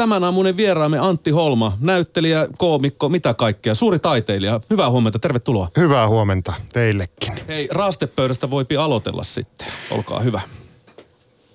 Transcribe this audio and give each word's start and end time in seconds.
tämän 0.00 0.24
aamunen 0.24 0.56
vieraamme 0.56 0.98
Antti 0.98 1.30
Holma, 1.30 1.76
näyttelijä, 1.80 2.48
koomikko, 2.58 3.08
mitä 3.08 3.34
kaikkea, 3.34 3.74
suuri 3.74 3.98
taiteilija. 3.98 4.60
Hyvää 4.70 4.90
huomenta, 4.90 5.18
tervetuloa. 5.18 5.68
Hyvää 5.76 6.08
huomenta 6.08 6.52
teillekin. 6.72 7.32
Hei, 7.48 7.68
raastepöydästä 7.70 8.50
voipi 8.50 8.76
aloitella 8.76 9.22
sitten. 9.22 9.68
Olkaa 9.90 10.20
hyvä. 10.20 10.40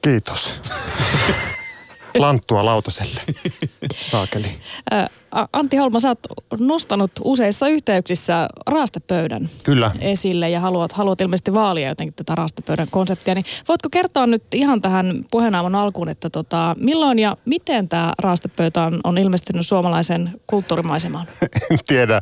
Kiitos. 0.02 0.62
Lanttua 2.20 2.66
lautaselle. 2.66 3.22
Saakeli. 4.12 4.48
Antti 5.54 5.78
Holma, 5.78 6.00
sä 6.00 6.08
oot 6.08 6.20
nostanut 6.60 7.12
useissa 7.24 7.68
yhteyksissä 7.68 8.48
raastepöydän 8.68 9.50
Kyllä. 9.64 9.92
esille 10.00 10.50
ja 10.50 10.60
haluat, 10.60 10.92
haluat 10.92 11.22
ilmeisesti 11.22 11.54
vaalia 11.54 11.90
jotenkin 11.90 12.14
tätä 12.14 12.36
raastepöydän 12.36 12.88
konseptia. 12.92 13.36
Niin 13.36 13.46
voitko 13.68 13.90
kertoa 13.92 14.28
nyt 14.28 14.44
ihan 14.54 14.82
tähän 14.82 15.26
puheenaamon 15.32 15.76
alkuun, 15.76 16.10
että 16.10 16.30
tota, 16.30 16.76
milloin 16.80 17.20
ja 17.20 17.38
miten 17.46 17.90
tämä 17.90 18.14
raastepöytä 18.20 18.84
on, 18.84 19.00
on 19.04 19.18
ilmestynyt 19.18 19.68
suomalaisen 19.68 20.42
kulttuurimaisemaan? 20.48 21.28
en 21.72 21.80
tiedä 21.88 22.22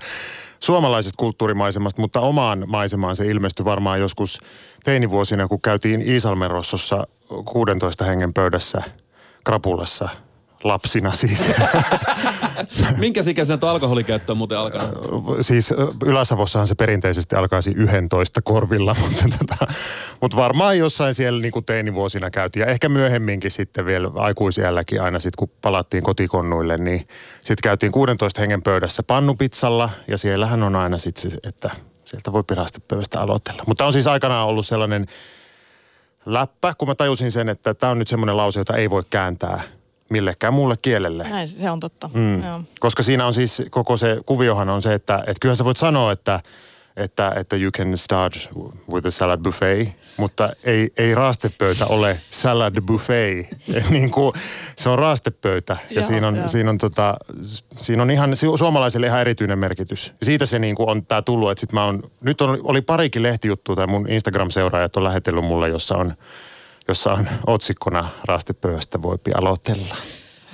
suomalaisesta 0.60 1.18
kulttuurimaisemasta, 1.18 2.02
mutta 2.02 2.22
omaan 2.22 2.64
maisemaan 2.68 3.16
se 3.16 3.28
ilmestyi 3.28 3.66
varmaan 3.66 4.00
joskus 4.00 4.40
teinivuosina, 4.84 5.48
kun 5.48 5.62
käytiin 5.62 6.02
Iisalmerossossa 6.02 7.08
16 7.46 8.06
hengen 8.06 8.34
pöydässä 8.34 8.82
Krapulassa 9.44 10.10
lapsina 10.64 11.12
siis. 11.12 11.52
Minkä 12.98 13.22
ikäisenä 13.28 13.58
tuo 13.58 13.70
alkoholikäyttö 13.70 14.32
on 14.32 14.38
muuten 14.38 14.58
alkanut? 14.58 15.08
Siis 15.42 15.74
Ylä-Savossahan 16.06 16.68
se 16.68 16.76
perinteisesti 16.76 17.36
alkaisi 17.36 17.74
11 17.76 18.42
korvilla, 18.42 18.96
mutta, 19.04 19.38
tota, 19.38 19.74
mutta 20.22 20.38
varmaan 20.38 20.78
jossain 20.78 21.14
siellä 21.14 21.42
niin 21.42 21.52
kuin 21.52 21.66
teinivuosina 21.66 22.32
käytiin. 22.32 22.62
Ja 22.62 22.68
ehkä 22.68 22.90
myöhemminkin 22.90 23.52
sitten 23.52 23.86
vielä 23.86 24.12
aikuisiälläkin 24.16 25.02
aina 25.02 25.20
sitten 25.20 25.48
kun 25.48 25.58
palattiin 25.62 26.04
kotikonnuille, 26.04 26.78
niin 26.78 27.08
sitten 27.34 27.64
käytiin 27.64 27.92
16 27.92 28.42
hengen 28.42 28.64
pöydässä 28.64 29.04
pannupitsalla 29.04 29.90
ja 30.08 30.18
siellähän 30.18 30.64
on 30.64 30.76
aina 30.76 30.98
sitten 30.98 31.32
se, 31.32 31.38
että 31.44 31.70
sieltä 32.06 32.32
voi 32.32 32.44
pirastepöydästä 32.44 33.22
aloitella. 33.22 33.64
Mutta 33.68 33.86
on 33.86 33.94
siis 33.94 34.08
aikanaan 34.08 34.48
ollut 34.48 34.68
sellainen 34.68 35.06
läppä, 36.26 36.74
kun 36.78 36.88
mä 36.88 36.96
tajusin 36.96 37.32
sen, 37.32 37.50
että 37.50 37.74
tämä 37.74 37.92
on 37.92 38.00
nyt 38.00 38.08
semmoinen 38.08 38.38
lause, 38.38 38.60
jota 38.60 38.76
ei 38.76 38.90
voi 38.90 39.04
kääntää 39.10 39.62
millekään 40.10 40.54
muulle 40.54 40.78
kielelle. 40.82 41.30
Näin, 41.30 41.48
se 41.48 41.72
on 41.72 41.80
totta. 41.80 42.10
Mm. 42.14 42.44
Joo. 42.44 42.62
Koska 42.80 43.04
siinä 43.04 43.26
on 43.26 43.34
siis, 43.34 43.62
koko 43.70 43.98
se 43.98 44.22
kuviohan 44.26 44.70
on 44.70 44.82
se, 44.82 44.94
että, 44.94 45.24
että 45.28 45.40
kyllähän 45.42 45.58
sä 45.58 45.66
voit 45.66 45.78
sanoa, 45.78 46.12
että, 46.12 46.40
että, 46.98 47.34
että 47.36 47.56
you 47.56 47.72
can 47.72 47.98
start 47.98 48.50
with 48.94 49.08
a 49.08 49.12
salad 49.12 49.40
buffet, 49.44 49.90
mutta 50.18 50.50
ei, 50.64 50.92
ei 50.98 51.16
raastepöytä 51.16 51.86
ole 51.86 52.20
salad 52.30 52.82
buffet. 52.82 53.48
niin 53.90 54.12
kuin, 54.12 54.34
se 54.76 54.90
on 54.90 55.00
raastepöytä 55.00 55.78
ja 55.90 55.96
joo, 55.96 56.04
siinä, 56.04 56.28
on, 56.28 56.50
siinä, 56.50 56.70
on 56.70 56.78
tota, 56.78 57.18
siinä 57.80 58.04
on 58.04 58.12
ihan 58.12 58.32
suomalaiselle 58.56 59.08
ihan 59.08 59.22
erityinen 59.22 59.60
merkitys. 59.60 60.14
Ja 60.20 60.26
siitä 60.26 60.46
se 60.46 60.60
niin 60.60 60.76
kuin 60.76 60.90
on 60.90 61.06
tämä 61.06 61.22
tullut, 61.22 61.52
että 61.52 61.60
sit 61.60 61.74
mä 61.74 61.86
on, 61.86 62.12
nyt 62.22 62.42
on, 62.42 62.60
oli 62.64 62.82
parikin 62.82 63.24
lehtijuttua 63.24 63.76
tai 63.76 63.88
mun 63.88 64.10
Instagram-seuraajat 64.10 64.98
on 64.98 65.04
lähetellyt 65.04 65.46
mulle, 65.46 65.70
jossa 65.70 65.98
on 65.98 66.14
jossa 66.88 67.14
on 67.14 67.30
otsikkona 67.48 68.08
rastepöydästä 68.26 69.02
voipi 69.02 69.32
aloitella. 69.32 69.96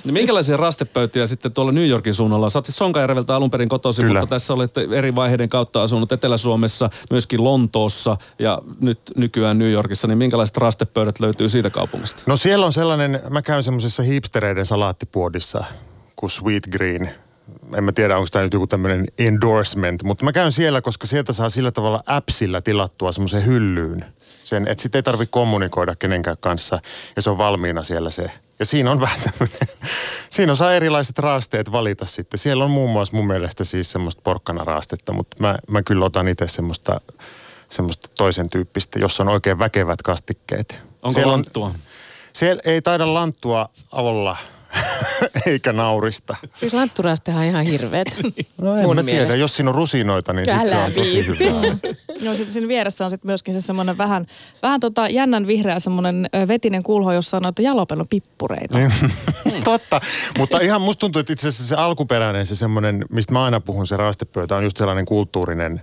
No 0.04 0.12
minkälaisia 0.12 0.56
rastepöytiä 0.56 1.26
sitten 1.26 1.52
tuolla 1.52 1.72
New 1.72 1.88
Yorkin 1.88 2.14
suunnalla? 2.14 2.50
Sä 2.50 2.58
oot 2.58 2.64
siis 2.64 2.78
Sonkajärveltä 2.78 3.36
alun 3.36 3.50
perin 3.50 3.68
kotoisin, 3.68 4.06
Kyllä. 4.06 4.20
mutta 4.20 4.34
tässä 4.34 4.52
olette 4.52 4.88
eri 4.90 5.14
vaiheiden 5.14 5.48
kautta 5.48 5.82
asunut 5.82 6.12
Etelä-Suomessa, 6.12 6.90
myöskin 7.10 7.44
Lontoossa 7.44 8.16
ja 8.38 8.62
nyt 8.80 9.00
nykyään 9.16 9.58
New 9.58 9.70
Yorkissa. 9.70 10.08
Niin 10.08 10.18
minkälaiset 10.18 10.56
rastepöydät 10.56 11.20
löytyy 11.20 11.48
siitä 11.48 11.70
kaupungista? 11.70 12.22
No 12.26 12.36
siellä 12.36 12.66
on 12.66 12.72
sellainen, 12.72 13.20
mä 13.30 13.42
käyn 13.42 13.62
semmoisessa 13.62 14.02
hipstereiden 14.02 14.66
salaattipuodissa 14.66 15.64
kuin 16.16 16.30
Sweet 16.30 16.66
Green. 16.70 17.10
En 17.74 17.84
mä 17.84 17.92
tiedä, 17.92 18.16
onko 18.16 18.28
tämä 18.32 18.42
nyt 18.42 18.52
joku 18.52 18.66
tämmöinen 18.66 19.06
endorsement, 19.18 20.02
mutta 20.02 20.24
mä 20.24 20.32
käyn 20.32 20.52
siellä, 20.52 20.80
koska 20.80 21.06
sieltä 21.06 21.32
saa 21.32 21.48
sillä 21.48 21.70
tavalla 21.70 22.02
appsilla 22.06 22.62
tilattua 22.62 23.12
semmoiseen 23.12 23.46
hyllyyn– 23.46 24.04
sen, 24.50 24.68
että 24.68 24.82
sitten 24.82 24.98
ei 24.98 25.02
tarvitse 25.02 25.30
kommunikoida 25.30 25.96
kenenkään 25.96 26.36
kanssa 26.40 26.78
ja 27.16 27.22
se 27.22 27.30
on 27.30 27.38
valmiina 27.38 27.82
siellä 27.82 28.10
se. 28.10 28.30
Ja 28.58 28.66
siinä 28.66 28.90
on 28.90 29.00
vähän 29.00 29.20
tämmöinen, 29.20 29.58
siinä 30.30 30.54
saa 30.54 30.74
erilaiset 30.74 31.18
raasteet 31.18 31.72
valita 31.72 32.06
sitten. 32.06 32.38
Siellä 32.38 32.64
on 32.64 32.70
muun 32.70 32.90
muassa 32.90 33.16
mun 33.16 33.26
mielestä 33.26 33.64
siis 33.64 33.92
semmoista 33.92 34.22
porkkanaraastetta, 34.24 35.12
mutta 35.12 35.36
mä, 35.40 35.58
mä 35.68 35.82
kyllä 35.82 36.04
otan 36.04 36.28
itse 36.28 36.48
semmoista, 36.48 37.00
semmoista 37.68 38.08
toisen 38.18 38.50
tyyppistä, 38.50 38.98
jossa 38.98 39.22
on 39.22 39.28
oikein 39.28 39.58
väkevät 39.58 40.02
kastikkeet. 40.02 40.78
Onko 41.02 41.12
siellä 41.12 41.32
lanttua? 41.32 41.66
On, 41.66 41.74
siellä 42.32 42.62
ei 42.64 42.82
taida 42.82 43.14
lanttua 43.14 43.68
olla– 43.92 44.36
eikä 45.46 45.72
naurista. 45.72 46.36
Siis 46.54 46.74
lantturastehan 46.74 47.42
on 47.42 47.48
ihan 47.48 47.64
hirveet. 47.64 48.08
no 48.60 48.76
en 48.76 48.94
mä 48.94 49.02
tiedä, 49.02 49.36
jos 49.36 49.56
siinä 49.56 49.70
on 49.70 49.74
rusinoita, 49.74 50.32
niin 50.32 50.46
sit 50.46 50.68
se 50.68 50.76
on 50.76 50.92
tosi 50.92 51.26
hyvää. 51.26 51.76
no 52.22 52.34
sitten 52.34 52.52
siinä 52.52 52.68
vieressä 52.68 53.04
on 53.04 53.10
sitten 53.10 53.28
myöskin 53.28 53.54
se 53.54 53.60
semmoinen 53.60 53.98
vähän, 53.98 54.26
vähän 54.62 54.80
tota 54.80 55.08
jännän 55.08 55.46
vihreä 55.46 55.80
semmoinen 55.80 56.28
vetinen 56.48 56.82
kulho, 56.82 57.12
jossa 57.12 57.36
on 57.36 57.42
noita 57.42 57.62
jalopellon 57.62 58.08
pippureita. 58.08 58.78
Niin. 58.78 58.92
Totta, 59.64 60.00
mutta 60.38 60.60
ihan 60.60 60.80
musta 60.80 61.00
tuntuu, 61.00 61.20
että 61.20 61.32
itse 61.32 61.48
asiassa 61.48 61.76
se 61.76 61.82
alkuperäinen, 61.82 62.46
se 62.46 62.56
semmoinen, 62.56 63.04
mistä 63.10 63.32
mä 63.32 63.44
aina 63.44 63.60
puhun, 63.60 63.86
se 63.86 63.96
raastepöytä 63.96 64.56
on 64.56 64.64
just 64.64 64.76
sellainen 64.76 65.04
kulttuurinen 65.04 65.82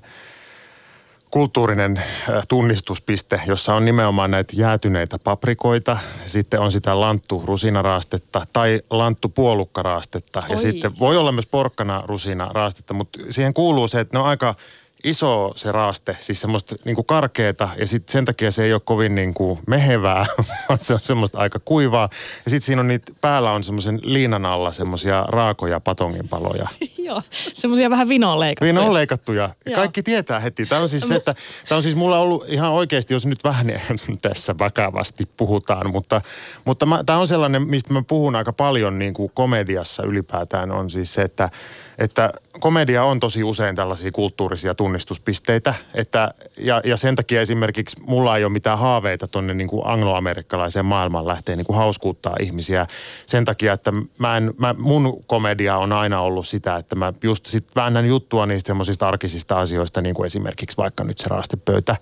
kulttuurinen 1.37 1.97
äh, 1.97 2.47
tunnistuspiste, 2.47 3.41
jossa 3.47 3.75
on 3.75 3.85
nimenomaan 3.85 4.31
näitä 4.31 4.53
jäätyneitä 4.55 5.17
paprikoita, 5.23 5.97
sitten 6.25 6.59
on 6.59 6.71
sitä 6.71 6.99
lanttu 6.99 7.43
rusinaraastetta 7.45 8.45
tai 8.53 8.81
lanttu 8.89 9.29
puolukkaraastetta. 9.29 10.43
Ja 10.49 10.57
sitten 10.57 10.99
voi 10.99 11.17
olla 11.17 11.31
myös 11.31 11.45
porkkana 11.45 12.03
rusinaraastetta, 12.05 12.93
mutta 12.93 13.19
siihen 13.29 13.53
kuuluu 13.53 13.87
se, 13.87 13.99
että 13.99 14.17
ne 14.17 14.19
on 14.21 14.27
aika 14.27 14.55
iso 15.03 15.53
se 15.55 15.71
raaste, 15.71 16.17
siis 16.19 16.41
semmoista 16.41 16.75
niin 16.85 16.95
kuin 16.95 17.05
karkeeta 17.05 17.69
ja 17.79 17.87
sitten 17.87 18.11
sen 18.11 18.25
takia 18.25 18.51
se 18.51 18.63
ei 18.63 18.73
ole 18.73 18.81
kovin 18.85 19.15
niin 19.15 19.33
kuin 19.33 19.59
mehevää, 19.67 20.25
vaan 20.69 20.79
se 20.79 20.93
on 20.93 20.99
semmoista 20.99 21.37
aika 21.37 21.59
kuivaa. 21.65 22.09
Ja 22.45 22.51
sitten 22.51 22.65
siinä 22.65 22.79
on 22.79 22.87
niitä, 22.87 23.11
päällä 23.21 23.51
on 23.51 23.63
semmoisen 23.63 23.99
liinan 24.03 24.45
alla 24.45 24.71
semmoisia 24.71 25.25
raakoja 25.27 25.79
patonginpaloja. 25.79 26.67
Joo, 26.97 27.21
semmoisia 27.53 27.89
vähän 27.89 28.09
vinoon 28.09 28.39
leikattuja. 28.39 28.73
Vinoon 28.73 28.93
leikattuja. 28.93 29.49
Kaikki 29.75 30.03
tietää 30.03 30.39
heti. 30.39 30.65
Tämä 30.65 30.81
on 30.81 30.89
siis 30.89 31.07
se, 31.07 31.15
että 31.15 31.35
tämä 31.69 31.77
on 31.77 31.83
siis 31.83 31.95
mulla 31.95 32.19
ollut 32.19 32.45
ihan 32.47 32.71
oikeasti, 32.71 33.13
jos 33.13 33.25
nyt 33.25 33.43
vähän 33.43 33.67
tässä 34.21 34.55
vakavasti 34.59 35.29
puhutaan, 35.37 35.91
mutta, 35.91 36.21
mutta 36.65 36.85
mä, 36.85 37.03
tämä 37.03 37.19
on 37.19 37.27
sellainen, 37.27 37.67
mistä 37.67 37.93
mä 37.93 38.03
puhun 38.07 38.35
aika 38.35 38.53
paljon 38.53 38.99
niin 38.99 39.13
kuin 39.13 39.31
komediassa 39.33 40.03
ylipäätään, 40.03 40.71
on 40.71 40.89
siis 40.89 41.13
se, 41.13 41.21
että 41.21 41.49
että 41.97 42.33
komedia 42.59 43.03
on 43.03 43.19
tosi 43.19 43.43
usein 43.43 43.75
tällaisia 43.75 44.11
kulttuurisia 44.11 44.73
tunnistuspisteitä, 44.73 45.73
että, 45.93 46.33
ja, 46.57 46.81
ja 46.85 46.97
sen 46.97 47.15
takia 47.15 47.41
esimerkiksi 47.41 48.01
mulla 48.01 48.37
ei 48.37 48.43
ole 48.43 48.51
mitään 48.51 48.77
haaveita 48.77 49.27
tuonne 49.27 49.53
niin 49.53 49.69
angloamerikkalaiseen 49.83 50.85
maailmaan 50.85 51.27
lähteä 51.27 51.55
niin 51.55 51.65
kuin 51.65 51.77
hauskuuttaa 51.77 52.35
ihmisiä. 52.39 52.87
Sen 53.25 53.45
takia, 53.45 53.73
että 53.73 53.93
mä 54.17 54.37
en, 54.37 54.53
mä, 54.57 54.75
mun 54.77 55.23
komedia 55.27 55.77
on 55.77 55.91
aina 55.91 56.21
ollut 56.21 56.47
sitä, 56.47 56.75
että 56.75 56.95
mä 56.95 57.13
just 57.23 57.45
sit 57.45 57.67
väännän 57.75 58.05
juttua 58.05 58.45
niistä 58.45 58.67
semmoisista 58.67 59.07
arkisista 59.07 59.59
asioista, 59.59 60.01
niin 60.01 60.15
kuin 60.15 60.25
esimerkiksi 60.25 60.77
vaikka 60.77 61.03
nyt 61.03 61.17
se 61.17 61.29
raastepöytä 61.29 61.95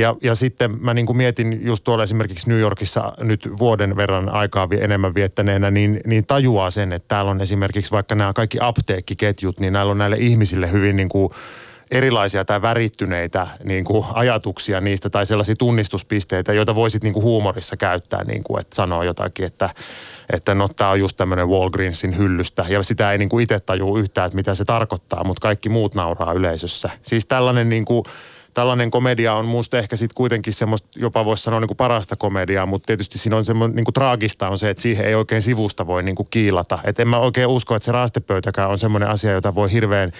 ja, 0.00 0.16
ja 0.22 0.34
sitten 0.34 0.84
mä 0.84 0.94
niin 0.94 1.06
kuin 1.06 1.16
mietin 1.16 1.66
just 1.66 1.84
tuolla 1.84 2.02
esimerkiksi 2.04 2.50
New 2.50 2.58
Yorkissa 2.58 3.12
nyt 3.18 3.48
vuoden 3.58 3.96
verran 3.96 4.28
aikaa 4.28 4.68
enemmän 4.80 5.14
viettäneenä, 5.14 5.70
niin, 5.70 6.00
niin 6.06 6.26
tajuaa 6.26 6.70
sen, 6.70 6.92
että 6.92 7.08
täällä 7.08 7.30
on 7.30 7.40
esimerkiksi 7.40 7.90
vaikka 7.90 8.14
nämä 8.14 8.32
kaikki 8.32 8.58
apteekkiketjut, 8.60 9.60
niin 9.60 9.72
näillä 9.72 9.90
on 9.90 9.98
näille 9.98 10.16
ihmisille 10.16 10.72
hyvin 10.72 10.96
niin 10.96 11.08
kuin 11.08 11.30
erilaisia 11.90 12.44
tai 12.44 12.62
värittyneitä 12.62 13.46
niin 13.64 13.84
kuin 13.84 14.04
ajatuksia 14.12 14.80
niistä 14.80 15.10
tai 15.10 15.26
sellaisia 15.26 15.56
tunnistuspisteitä, 15.56 16.52
joita 16.52 16.74
voisit 16.74 17.02
niin 17.02 17.12
kuin 17.12 17.22
huumorissa 17.22 17.76
käyttää, 17.76 18.24
niin 18.24 18.42
kuin, 18.42 18.60
että 18.60 18.76
sanoo 18.76 19.02
jotakin, 19.02 19.46
että, 19.46 19.70
että 20.32 20.54
no 20.54 20.68
tämä 20.68 20.90
on 20.90 21.00
just 21.00 21.16
tämmöinen 21.16 21.48
Walgreensin 21.48 22.18
hyllystä 22.18 22.64
ja 22.68 22.82
sitä 22.82 23.12
ei 23.12 23.18
niin 23.18 23.28
kuin 23.28 23.42
itse 23.42 23.60
tajua 23.60 23.98
yhtään, 23.98 24.26
että 24.26 24.36
mitä 24.36 24.54
se 24.54 24.64
tarkoittaa, 24.64 25.24
mutta 25.24 25.40
kaikki 25.40 25.68
muut 25.68 25.94
nauraa 25.94 26.32
yleisössä. 26.32 26.90
Siis 27.02 27.26
tällainen 27.26 27.68
niin 27.68 27.84
kuin 27.84 28.04
tällainen 28.56 28.90
komedia 28.90 29.34
on 29.34 29.44
musta 29.44 29.78
ehkä 29.78 29.96
sitten 29.96 30.14
kuitenkin 30.14 30.52
semmoista, 30.52 30.88
jopa 30.96 31.24
voisi 31.24 31.42
sanoa 31.42 31.60
niin 31.60 31.68
kuin 31.68 31.76
parasta 31.76 32.16
komediaa, 32.16 32.66
mutta 32.66 32.86
tietysti 32.86 33.18
siinä 33.18 33.36
on 33.36 33.44
semmoinen 33.44 33.76
niin 33.76 33.84
kuin 33.84 33.94
traagista 33.94 34.48
on 34.48 34.58
se, 34.58 34.70
että 34.70 34.82
siihen 34.82 35.06
ei 35.06 35.14
oikein 35.14 35.42
sivusta 35.42 35.86
voi 35.86 36.02
niin 36.02 36.14
kuin 36.14 36.28
kiilata. 36.30 36.78
Että 36.84 37.02
en 37.02 37.08
mä 37.08 37.18
oikein 37.18 37.46
usko, 37.46 37.74
että 37.74 37.84
se 37.86 37.92
raastepöytäkään 37.92 38.70
on 38.70 38.78
semmoinen 38.78 39.08
asia, 39.08 39.32
jota 39.32 39.54
voi 39.54 39.72
hirveän 39.72 40.12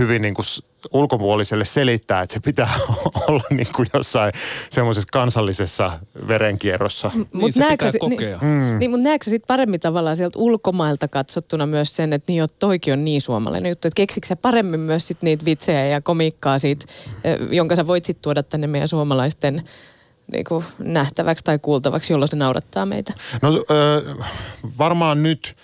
hyvin 0.00 0.22
niin 0.22 0.34
kuin 0.34 0.46
ulkopuoliselle 0.92 1.64
selittää, 1.64 2.22
että 2.22 2.34
se 2.34 2.40
pitää 2.40 2.70
olla 3.28 3.42
niin 3.50 3.66
kuin 3.76 3.88
jossain 3.94 4.32
semmoisessa 4.70 5.08
kansallisessa 5.12 5.98
verenkierrossa. 6.28 7.10
M- 7.14 7.38
niin 7.38 7.52
se 7.52 7.66
pitää 7.68 7.90
se, 7.90 7.98
kokea. 7.98 8.38
Niin, 8.38 8.72
mm. 8.72 8.78
niin, 8.78 8.90
mutta 8.90 9.04
näetkö 9.04 9.30
sitten 9.30 9.46
paremmin 9.46 9.80
tavallaan 9.80 10.16
sieltä 10.16 10.38
ulkomailta 10.38 11.08
katsottuna 11.08 11.66
myös 11.66 11.96
sen, 11.96 12.12
että 12.12 12.32
niin 12.32 12.38
jo, 12.38 12.46
toikin 12.58 12.92
on 12.92 13.04
niin 13.04 13.20
suomalainen 13.20 13.70
juttu, 13.70 13.88
että 13.88 13.96
keksikö 13.96 14.26
sä 14.26 14.36
paremmin 14.36 14.80
myös 14.80 15.08
sit 15.08 15.22
niitä 15.22 15.44
vitsejä 15.44 15.86
ja 15.86 16.00
komiikkaa 16.00 16.58
siitä, 16.58 16.86
jonka 17.50 17.76
sä 17.76 17.86
voit 17.86 18.04
sitten 18.04 18.22
tuoda 18.22 18.42
tänne 18.42 18.66
meidän 18.66 18.88
suomalaisten 18.88 19.62
niin 20.32 20.44
kuin 20.44 20.64
nähtäväksi 20.78 21.44
tai 21.44 21.58
kuultavaksi, 21.58 22.12
jolloin 22.12 22.28
se 22.28 22.36
naurattaa 22.36 22.86
meitä? 22.86 23.12
No 23.42 23.48
äh, 23.48 24.16
varmaan 24.78 25.22
nyt 25.22 25.56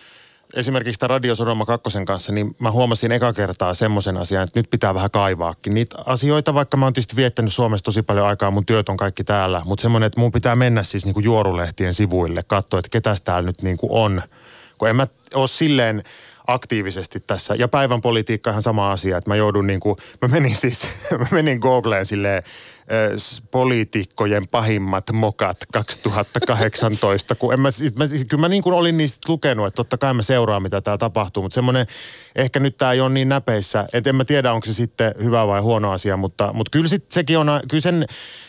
esimerkiksi 0.54 0.98
tämän 0.98 1.10
Radio 1.10 1.34
Sodoma 1.34 1.66
kakkosen 1.66 2.04
kanssa, 2.04 2.32
niin 2.32 2.56
mä 2.58 2.70
huomasin 2.70 3.12
eka 3.12 3.32
kertaa 3.32 3.74
semmoisen 3.74 4.16
asian, 4.16 4.42
että 4.42 4.58
nyt 4.58 4.70
pitää 4.70 4.94
vähän 4.94 5.10
kaivaakin. 5.10 5.74
Niitä 5.74 5.96
asioita, 6.06 6.54
vaikka 6.54 6.76
mä 6.76 6.86
oon 6.86 6.92
tietysti 6.92 7.16
viettänyt 7.16 7.52
Suomessa 7.52 7.84
tosi 7.84 8.02
paljon 8.02 8.26
aikaa, 8.26 8.50
mun 8.50 8.66
työt 8.66 8.88
on 8.88 8.96
kaikki 8.96 9.24
täällä, 9.24 9.62
mutta 9.64 9.82
semmoinen, 9.82 10.06
että 10.06 10.20
mun 10.20 10.32
pitää 10.32 10.56
mennä 10.56 10.82
siis 10.82 11.04
niin 11.04 11.14
kuin 11.14 11.24
juorulehtien 11.24 11.94
sivuille, 11.94 12.42
katsoa, 12.42 12.78
että 12.78 12.90
ketäs 12.90 13.20
täällä 13.20 13.46
nyt 13.46 13.62
niin 13.62 13.76
kuin 13.76 13.92
on. 13.92 14.22
Kun 14.78 14.88
en 14.88 14.96
mä 14.96 15.06
ole 15.34 15.48
silleen 15.48 16.02
aktiivisesti 16.46 17.20
tässä. 17.20 17.54
Ja 17.54 17.68
päivän 17.68 18.00
politiikka 18.00 18.50
ihan 18.50 18.62
sama 18.62 18.92
asia, 18.92 19.18
että 19.18 19.30
mä 19.30 19.36
joudun 19.36 19.66
niin 19.66 19.80
kuin, 19.80 19.96
mä 20.22 20.28
menin 20.28 20.56
siis, 20.56 20.88
mä 21.18 21.26
menin 21.30 21.58
Googleen 21.58 22.06
silleen, 22.06 22.42
poliitikkojen 23.50 24.48
pahimmat 24.48 25.04
mokat 25.12 25.56
2018, 25.72 27.34
kun 27.34 27.52
en 27.52 27.60
mä, 27.60 27.68
mä, 27.98 28.04
kyllä 28.28 28.40
mä 28.40 28.48
niin 28.48 28.62
kuin 28.62 28.74
olin 28.74 28.96
niistä 28.96 29.18
lukenut, 29.28 29.66
että 29.66 29.76
totta 29.76 29.98
kai 29.98 30.14
mä 30.14 30.22
seuraan, 30.22 30.62
mitä 30.62 30.80
täällä 30.80 30.98
tapahtuu, 30.98 31.42
mutta 31.42 31.54
semmoinen, 31.54 31.86
ehkä 32.36 32.60
nyt 32.60 32.76
tämä 32.76 32.92
ei 32.92 33.00
ole 33.00 33.10
niin 33.10 33.28
näpeissä, 33.28 33.86
että 33.92 34.10
en 34.10 34.16
mä 34.16 34.24
tiedä, 34.24 34.52
onko 34.52 34.66
se 34.66 34.72
sitten 34.72 35.14
hyvä 35.24 35.46
vai 35.46 35.60
huono 35.60 35.90
asia, 35.90 36.16
mutta, 36.16 36.52
mutta 36.52 36.70
kyllä 36.70 36.88
sit 36.88 37.10
sekin 37.10 37.38
on, 37.38 37.60
kyllä 37.68 37.80
sen, 37.80 38.06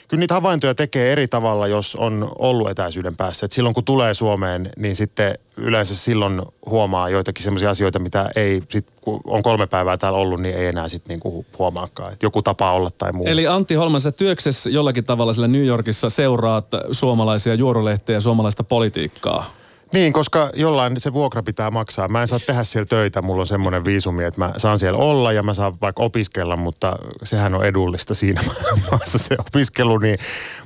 kyllä 0.08 0.20
niitä 0.20 0.34
havaintoja 0.34 0.76
tekee 0.76 1.12
eri 1.12 1.28
tavalla, 1.28 1.68
jos 1.68 1.96
on 1.96 2.32
ollut 2.40 2.70
etäisyyden 2.70 3.18
päässä. 3.18 3.46
Et 3.46 3.52
silloin 3.52 3.76
kun 3.76 3.86
tulee 3.86 4.14
Suomeen, 4.14 4.70
niin 4.78 4.96
sitten 4.96 5.38
yleensä 5.58 5.96
silloin 5.96 6.42
huomaa 6.66 7.10
joitakin 7.10 7.44
sellaisia 7.44 7.70
asioita, 7.70 8.00
mitä 8.00 8.30
ei, 8.36 8.64
sit, 8.70 8.93
kun 9.04 9.22
on 9.26 9.44
kolme 9.44 9.68
päivää 9.68 9.98
täällä 9.98 10.20
ollut, 10.20 10.40
niin 10.40 10.56
ei 10.56 10.68
enää 10.68 10.88
sitten 10.90 11.10
niinku 11.10 11.46
huomaakaan. 11.60 12.14
Et 12.14 12.24
joku 12.24 12.42
tapa 12.42 12.72
olla 12.72 12.92
tai 12.98 13.12
muu. 13.12 13.28
Eli 13.28 13.48
Antti 13.48 13.76
Holman, 13.76 14.02
sä 14.02 14.12
työksessä 14.12 14.70
jollakin 14.70 15.04
tavalla 15.04 15.34
sillä 15.34 15.48
New 15.48 15.66
Yorkissa 15.66 16.10
seuraat 16.10 16.68
suomalaisia 16.92 17.54
juorulehtejä 17.54 18.18
ja 18.18 18.22
suomalaista 18.22 18.64
politiikkaa? 18.64 19.46
Niin, 19.94 20.14
koska 20.14 20.50
jollain 20.56 21.00
se 21.00 21.14
vuokra 21.14 21.44
pitää 21.44 21.72
maksaa. 21.72 22.08
Mä 22.08 22.22
en 22.22 22.28
saa 22.28 22.40
tehdä 22.40 22.64
siellä 22.64 22.86
töitä, 22.86 23.22
mulla 23.22 23.42
on 23.42 23.48
semmoinen 23.48 23.86
viisumi, 23.86 24.24
että 24.24 24.42
mä 24.42 24.54
saan 24.58 24.80
siellä 24.80 25.00
olla 25.00 25.32
ja 25.32 25.44
mä 25.44 25.54
saan 25.54 25.74
vaikka 25.82 26.04
opiskella, 26.04 26.56
mutta 26.56 26.98
sehän 27.24 27.56
on 27.56 27.66
edullista 27.66 28.16
siinä 28.16 28.42
maassa 28.92 29.18
se 29.18 29.36
opiskelu, 29.40 29.98
niin 29.98 30.20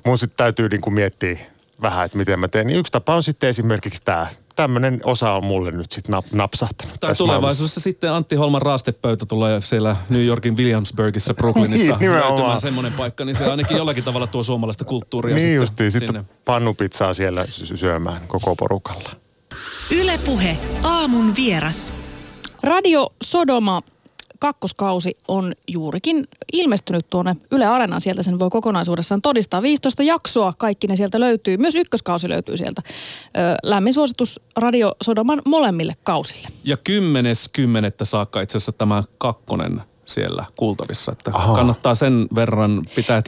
mun 0.05 0.17
sitten 0.17 0.37
täytyy 0.37 0.69
niin 0.69 0.81
kuin 0.81 0.93
miettiä 0.93 1.37
vähän, 1.81 2.05
että 2.05 2.17
miten 2.17 2.39
mä 2.39 2.47
teen. 2.47 2.67
Niin 2.67 2.79
yksi 2.79 2.91
tapa 2.91 3.15
on 3.15 3.23
sitten 3.23 3.49
esimerkiksi 3.49 4.01
tämä 4.05 4.27
tämmöinen 4.57 5.01
osa 5.03 5.31
on 5.31 5.45
mulle 5.45 5.71
nyt 5.71 5.91
sitten 5.91 6.11
nap, 6.11 6.25
napsahtanut. 6.31 6.99
Tai 6.99 7.15
tulevaisuudessa 7.15 7.79
sitten 7.79 8.11
Antti 8.11 8.35
Holman 8.35 8.61
raastepöytä 8.61 9.25
tulee 9.25 9.61
siellä 9.61 9.95
New 10.09 10.25
Yorkin 10.25 10.57
Williamsburgissa, 10.57 11.33
Brooklynissa 11.33 11.97
niin, 11.99 12.11
löytymään 12.11 12.59
semmoinen 12.59 12.93
paikka, 12.93 13.25
niin 13.25 13.35
se 13.35 13.45
ainakin 13.45 13.77
jollakin 13.77 14.03
tavalla 14.03 14.27
tuo 14.27 14.43
suomalaista 14.43 14.85
kulttuuria 14.85 15.35
niin 15.35 15.41
sitten 15.41 15.55
justiin, 15.55 15.91
sitten 15.91 16.27
pannupizzaa 16.45 17.13
siellä 17.13 17.45
syömään 17.75 18.21
koko 18.27 18.55
porukalla. 18.55 19.09
Ylepuhe 19.91 20.57
aamun 20.83 21.35
vieras. 21.35 21.93
Radio 22.63 23.09
Sodoma 23.23 23.81
kakkoskausi 24.39 25.17
on 25.27 25.53
juurikin 25.67 26.27
ilmestynyt 26.53 27.09
tuonne 27.09 27.35
Yle 27.51 27.65
Areenaan. 27.65 28.01
Sieltä 28.01 28.23
sen 28.23 28.39
voi 28.39 28.49
kokonaisuudessaan 28.49 29.21
todistaa. 29.21 29.61
15 29.61 30.03
jaksoa, 30.03 30.53
kaikki 30.57 30.87
ne 30.87 30.95
sieltä 30.95 31.19
löytyy. 31.19 31.57
Myös 31.57 31.75
ykköskausi 31.75 32.29
löytyy 32.29 32.57
sieltä. 32.57 32.81
Lämmin 33.63 33.93
suositus 33.93 34.39
Radio 34.55 34.95
Sodoman 35.03 35.41
molemmille 35.45 35.95
kausille. 36.03 36.47
Ja 36.63 36.77
kymmenes 36.77 37.49
kymmenettä 37.53 38.05
saakka 38.05 38.41
itse 38.41 38.57
asiassa 38.57 38.71
tämä 38.71 39.03
kakkonen 39.17 39.81
siellä 40.07 40.45
kuultavissa. 40.55 41.11
Että 41.11 41.31
Aha. 41.33 41.55
kannattaa 41.55 41.95
sen 41.95 42.27
verran 42.35 42.81
pitää... 42.95 43.21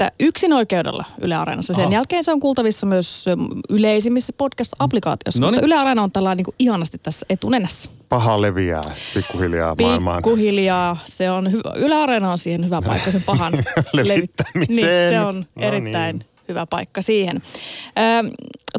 10.10. 0.00 0.10
yksin 0.20 0.52
oikeudella 0.52 1.04
Yle 1.20 1.34
Areenassa. 1.34 1.74
Sen 1.74 1.84
Aha. 1.84 1.92
jälkeen 1.92 2.24
se 2.24 2.32
on 2.32 2.40
kuultavissa 2.40 2.86
myös 2.86 3.24
yleisimmissä 3.68 4.32
podcast-applikaatioissa. 4.32 5.40
Noniin. 5.40 5.54
Mutta 5.56 5.66
Yle 5.66 5.76
Areena 5.76 6.02
on 6.02 6.12
tällainen 6.12 6.44
niin 6.46 6.54
ihanasti 6.58 6.98
tässä 6.98 7.26
etunenässä. 7.30 7.88
Paha 8.08 8.40
leviää 8.40 8.82
pikkuhiljaa 9.14 9.74
maailmaan. 9.80 10.16
Pikkuhiljaa. 10.22 10.96
Se 11.04 11.30
on 11.30 11.52
hyvä. 11.52 11.72
Yle 11.76 11.94
Areena 11.94 12.30
on 12.32 12.38
siihen 12.38 12.64
hyvä 12.64 12.82
paikka 12.82 13.10
sen 13.10 13.22
pahan 13.22 13.52
levittämiseen. 13.92 14.76
Niin, 14.76 15.10
se 15.10 15.20
on 15.20 15.46
no 15.56 15.62
erittäin 15.62 16.18
niin. 16.18 16.37
Hyvä 16.48 16.66
paikka 16.66 17.02
siihen. 17.02 17.42
Ö, 17.98 18.30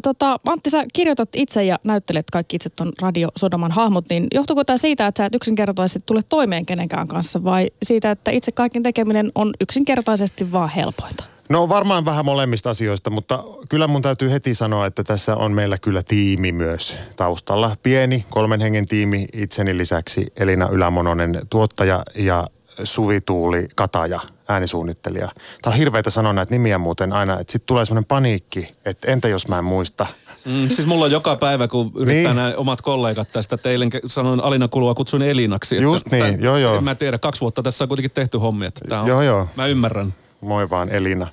tota, 0.02 0.40
Antti, 0.46 0.70
sä 0.70 0.84
kirjoitat 0.92 1.28
itse 1.34 1.64
ja 1.64 1.78
näyttelet 1.84 2.26
kaikki 2.32 2.56
itse 2.56 2.70
tuon 2.70 2.92
Radio 3.02 3.28
Sodoman 3.36 3.72
hahmot, 3.72 4.04
niin 4.10 4.26
johtuuko 4.34 4.64
tämä 4.64 4.76
siitä, 4.76 5.06
että 5.06 5.22
sä 5.22 5.26
et 5.26 5.34
yksinkertaisesti 5.34 6.00
tule 6.06 6.20
toimeen 6.28 6.66
kenenkään 6.66 7.08
kanssa 7.08 7.44
vai 7.44 7.70
siitä, 7.82 8.10
että 8.10 8.30
itse 8.30 8.52
kaiken 8.52 8.82
tekeminen 8.82 9.32
on 9.34 9.50
yksinkertaisesti 9.60 10.52
vaan 10.52 10.68
helpointa? 10.68 11.24
No 11.50 11.68
varmaan 11.68 12.04
vähän 12.04 12.24
molemmista 12.24 12.70
asioista, 12.70 13.10
mutta 13.10 13.44
kyllä 13.68 13.86
mun 13.86 14.02
täytyy 14.02 14.30
heti 14.30 14.54
sanoa, 14.54 14.86
että 14.86 15.04
tässä 15.04 15.36
on 15.36 15.52
meillä 15.52 15.78
kyllä 15.78 16.02
tiimi 16.02 16.52
myös 16.52 16.96
taustalla. 17.16 17.76
Pieni 17.82 18.24
kolmen 18.30 18.60
hengen 18.60 18.86
tiimi 18.86 19.26
itseni 19.32 19.76
lisäksi 19.76 20.26
Elina 20.36 20.68
Ylämononen 20.68 21.40
tuottaja 21.50 22.02
ja 22.14 22.46
Suvi 22.84 23.20
Tuuli 23.20 23.68
Kataja 23.76 24.20
äänisuunnittelija. 24.50 25.28
Tämä 25.62 25.72
on 25.72 25.78
hirveitä 25.78 26.10
sanoa 26.10 26.32
näitä 26.32 26.54
nimiä 26.54 26.78
muuten 26.78 27.12
aina, 27.12 27.40
että 27.40 27.52
sitten 27.52 27.66
tulee 27.66 27.84
semmoinen 27.84 28.08
paniikki, 28.08 28.68
että 28.84 29.12
entä 29.12 29.28
jos 29.28 29.48
mä 29.48 29.58
en 29.58 29.64
muista. 29.64 30.06
Mm, 30.44 30.68
siis 30.68 30.86
mulla 30.86 31.04
on 31.04 31.10
joka 31.10 31.36
päivä, 31.36 31.68
kun 31.68 31.92
yrittää 31.96 32.34
niin. 32.34 32.36
nämä 32.36 32.52
omat 32.56 32.82
kollegat 32.82 33.32
tästä, 33.32 33.58
eilen 33.64 33.90
sanoin 34.06 34.40
Alina 34.40 34.68
Kulua, 34.68 34.94
kutsuin 34.94 35.22
Elinaksi. 35.22 35.76
Just 35.76 36.12
että, 36.12 36.26
niin, 36.26 36.42
joo 36.42 36.56
joo. 36.56 36.76
En 36.76 36.84
mä 36.84 36.94
tiedä, 36.94 37.18
kaksi 37.18 37.40
vuotta 37.40 37.62
tässä 37.62 37.84
on 37.84 37.88
kuitenkin 37.88 38.10
tehty 38.10 38.38
hommia. 38.38 38.68
Että 38.68 38.80
tää 38.88 39.02
on, 39.02 39.08
joo 39.08 39.22
joo. 39.22 39.48
Mä 39.56 39.66
ymmärrän. 39.66 40.14
Moi 40.40 40.70
vaan 40.70 40.88
Elina. 40.88 41.28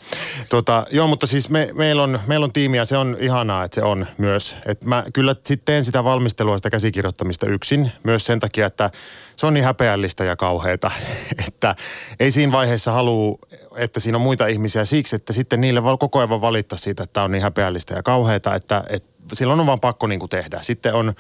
Tota, 0.50 0.86
joo, 0.92 1.08
mutta 1.08 1.28
siis 1.28 1.50
me, 1.50 1.70
meillä 1.74 2.04
on, 2.04 2.20
meil 2.28 2.44
on 2.44 2.54
tiimi 2.54 2.78
ja 2.78 2.86
se 2.86 2.98
on 2.98 3.18
ihanaa, 3.20 3.64
että 3.64 3.76
se 3.76 3.84
on 3.84 4.08
myös. 4.18 4.58
Et 4.66 4.86
mä 4.86 5.04
kyllä 5.14 5.34
sitten 5.34 5.60
teen 5.66 5.86
sitä 5.86 6.04
valmistelua, 6.04 6.58
sitä 6.58 6.70
käsikirjoittamista 6.70 7.48
yksin. 7.48 7.92
Myös 8.04 8.26
sen 8.26 8.40
takia, 8.40 8.66
että 8.66 8.92
se 9.38 9.46
on 9.46 9.54
niin 9.54 9.64
häpeällistä 9.64 10.24
ja 10.24 10.36
kauheita, 10.36 10.92
että 11.48 11.76
ei 12.20 12.32
siinä 12.32 12.52
vaiheessa 12.52 12.92
halua, 12.92 13.38
että 13.76 14.00
siinä 14.00 14.18
on 14.18 14.22
muita 14.22 14.48
ihmisiä 14.48 14.86
siksi, 14.86 15.16
että 15.16 15.34
sitten 15.34 15.62
niille 15.62 15.82
koko 16.00 16.20
ajan 16.20 16.42
valittaa 16.42 16.78
siitä, 16.78 17.04
että 17.04 17.24
on 17.24 17.32
niin 17.32 17.44
häpeällistä 17.44 17.94
ja 17.94 18.04
kauheita, 18.04 18.56
että, 18.56 18.84
että 18.90 19.10
silloin 19.34 19.60
on 19.60 19.66
vaan 19.66 19.80
pakko 19.80 20.08
niin 20.08 20.20
kuin 20.20 20.30
tehdä. 20.30 20.60
Sitten 20.62 20.94
on, 20.94 21.14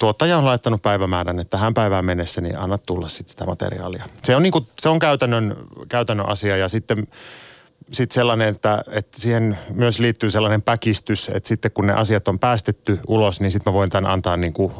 tuottaja 0.00 0.38
on 0.38 0.44
laittanut 0.44 0.82
päivämäärän, 0.82 1.40
että 1.40 1.50
tähän 1.50 1.74
päivään 1.74 2.04
mennessä 2.04 2.40
niin 2.40 2.58
anna 2.58 2.78
tulla 2.78 3.08
sitten 3.08 3.30
sitä 3.30 3.46
materiaalia. 3.46 4.04
Se 4.22 4.36
on, 4.36 4.42
niin 4.42 4.52
kuin, 4.52 4.66
se 4.78 4.88
on 4.88 4.98
käytännön, 4.98 5.56
käytännön 5.88 6.28
asia 6.28 6.56
ja 6.56 6.68
sitten 6.68 7.06
sitten 7.92 8.14
sellainen, 8.14 8.48
että, 8.48 8.84
että 8.90 9.20
siihen 9.20 9.58
myös 9.74 9.98
liittyy 9.98 10.30
sellainen 10.30 10.62
päkistys, 10.62 11.30
että 11.34 11.48
sitten 11.48 11.70
kun 11.70 11.86
ne 11.86 11.92
asiat 11.92 12.28
on 12.28 12.38
päästetty 12.38 12.98
ulos, 13.08 13.40
niin 13.40 13.50
sitten 13.50 13.72
mä 13.72 13.74
voin 13.74 13.90
tämän 13.90 14.10
antaa 14.10 14.36
niin 14.36 14.52
kuin 14.52 14.72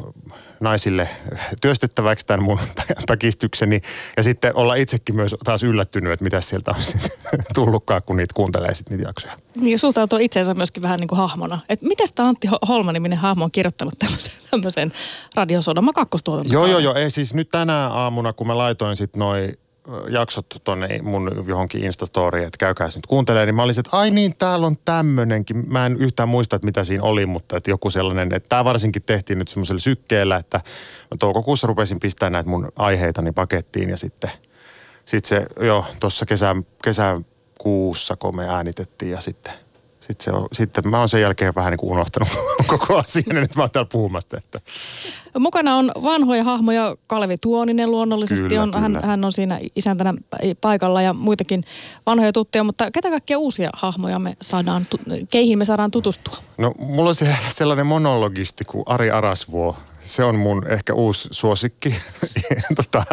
naisille 0.59 1.09
työstettäväksi 1.61 2.25
tämän 2.25 2.43
mun 2.43 2.59
päkistykseni 3.07 3.81
ja 4.17 4.23
sitten 4.23 4.55
olla 4.55 4.75
itsekin 4.75 5.15
myös 5.15 5.35
taas 5.43 5.63
yllättynyt, 5.63 6.13
että 6.13 6.23
mitä 6.23 6.41
sieltä 6.41 6.71
on 6.71 7.01
tullutkaan, 7.55 8.01
kun 8.03 8.17
niitä 8.17 8.33
kuuntelee 8.33 8.75
sitten 8.75 8.97
niitä 8.97 9.09
jaksoja. 9.09 9.33
Niin 9.55 9.71
ja 9.71 9.79
suhtautuu 9.79 10.19
itseensä 10.19 10.53
myöskin 10.53 10.83
vähän 10.83 10.99
niin 10.99 11.07
kuin 11.07 11.17
hahmona. 11.19 11.59
Että 11.69 11.87
miten 11.87 12.07
tämä 12.15 12.29
Antti 12.29 12.47
Holman-niminen 12.67 13.17
hahmo 13.17 13.43
on 13.43 13.51
kirjoittanut 13.51 13.93
tämmöisen, 13.99 14.33
tämmöisen 14.51 14.93
Radiosodoma 15.35 15.93
kakkostuotantoon? 15.93 16.53
Joo, 16.53 16.65
joo, 16.65 16.79
joo. 16.79 16.95
Ei 16.95 17.11
siis 17.11 17.33
nyt 17.33 17.49
tänä 17.51 17.87
aamuna, 17.87 18.33
kun 18.33 18.47
mä 18.47 18.57
laitoin 18.57 18.95
sitten 18.95 19.19
noin 19.19 19.57
jaksot 20.09 20.45
tuonne 20.63 20.99
mun 21.01 21.45
johonkin 21.47 21.83
Instastoriin, 21.83 22.47
että 22.47 22.57
käykää 22.57 22.87
nyt 22.95 23.05
kuuntelee, 23.07 23.45
niin 23.45 23.55
mä 23.55 23.63
olisin, 23.63 23.81
että 23.81 23.97
ai 23.97 24.11
niin, 24.11 24.35
täällä 24.37 24.67
on 24.67 24.75
tämmönenkin. 24.85 25.63
Mä 25.67 25.85
en 25.85 25.97
yhtään 25.97 26.29
muista, 26.29 26.55
että 26.55 26.65
mitä 26.65 26.83
siinä 26.83 27.03
oli, 27.03 27.25
mutta 27.25 27.57
että 27.57 27.71
joku 27.71 27.89
sellainen, 27.89 28.33
että 28.33 28.49
tämä 28.49 28.65
varsinkin 28.65 29.03
tehtiin 29.03 29.39
nyt 29.39 29.47
semmoisella 29.47 29.79
sykkeellä, 29.79 30.35
että 30.35 30.57
mä 31.11 31.17
toukokuussa 31.19 31.67
rupesin 31.67 31.99
pistämään 31.99 32.33
näitä 32.33 32.49
mun 32.49 32.71
aiheitani 32.75 33.31
pakettiin 33.31 33.89
ja 33.89 33.97
sitten 33.97 34.31
sit 35.05 35.25
se 35.25 35.45
jo 35.59 35.85
tuossa 35.99 36.25
kesän, 36.25 36.65
kesän 36.83 37.25
kuussa, 37.57 38.15
kun 38.15 38.35
me 38.35 38.49
äänitettiin 38.49 39.11
ja 39.11 39.21
sitten– 39.21 39.53
sitten, 40.07 40.25
se 40.25 40.31
on, 40.31 40.47
sitten 40.53 40.87
mä 40.87 40.99
oon 40.99 41.09
sen 41.09 41.21
jälkeen 41.21 41.55
vähän 41.55 41.71
niin 41.71 41.79
kuin 41.79 41.91
unohtanut 41.91 42.29
koko 42.67 42.97
asian 42.97 43.35
ja 43.35 43.41
nyt 43.41 43.55
mä 43.55 43.63
oon 43.63 43.71
täällä 43.71 43.89
puhumasta. 43.91 44.37
Että. 44.37 44.59
Mukana 45.39 45.75
on 45.75 45.91
vanhoja 46.03 46.43
hahmoja. 46.43 46.95
Kalevi 47.07 47.35
Tuoninen 47.41 47.91
luonnollisesti 47.91 48.47
kyllä, 48.47 48.63
on. 48.63 48.71
Kyllä. 48.71 48.81
Hän, 48.81 48.99
hän 49.03 49.25
on 49.25 49.31
siinä 49.31 49.59
isäntänä 49.75 50.13
paikalla 50.61 51.01
ja 51.01 51.13
muitakin 51.13 51.63
vanhoja 52.05 52.33
tuttuja. 52.33 52.63
Mutta 52.63 52.91
ketä 52.91 53.09
kaikkia 53.09 53.37
uusia 53.37 53.69
hahmoja 53.73 54.19
me 54.19 54.37
saadaan, 54.41 54.87
keihin 55.29 55.57
me 55.57 55.65
saadaan 55.65 55.91
tutustua? 55.91 56.37
No 56.57 56.73
mulla 56.79 57.09
on 57.09 57.15
se 57.15 57.35
sellainen 57.49 57.85
monologisti 57.85 58.65
kuin 58.65 58.83
Ari 58.85 59.11
Arasvuo 59.11 59.77
se 60.07 60.23
on 60.23 60.35
mun 60.35 60.67
ehkä 60.67 60.93
uusi 60.93 61.29
suosikki. 61.31 61.95
tota, 62.75 63.03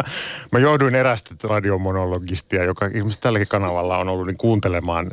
mä 0.52 0.58
jouduin 0.58 0.94
erästä 0.94 1.34
radiomonologistia, 1.44 2.64
joka 2.64 2.86
ihmiset 2.86 3.20
tälläkin 3.20 3.48
kanavalla 3.48 3.98
on 3.98 4.08
ollut 4.08 4.26
niin 4.26 4.36
kuuntelemaan 4.36 5.06
äh, 5.06 5.10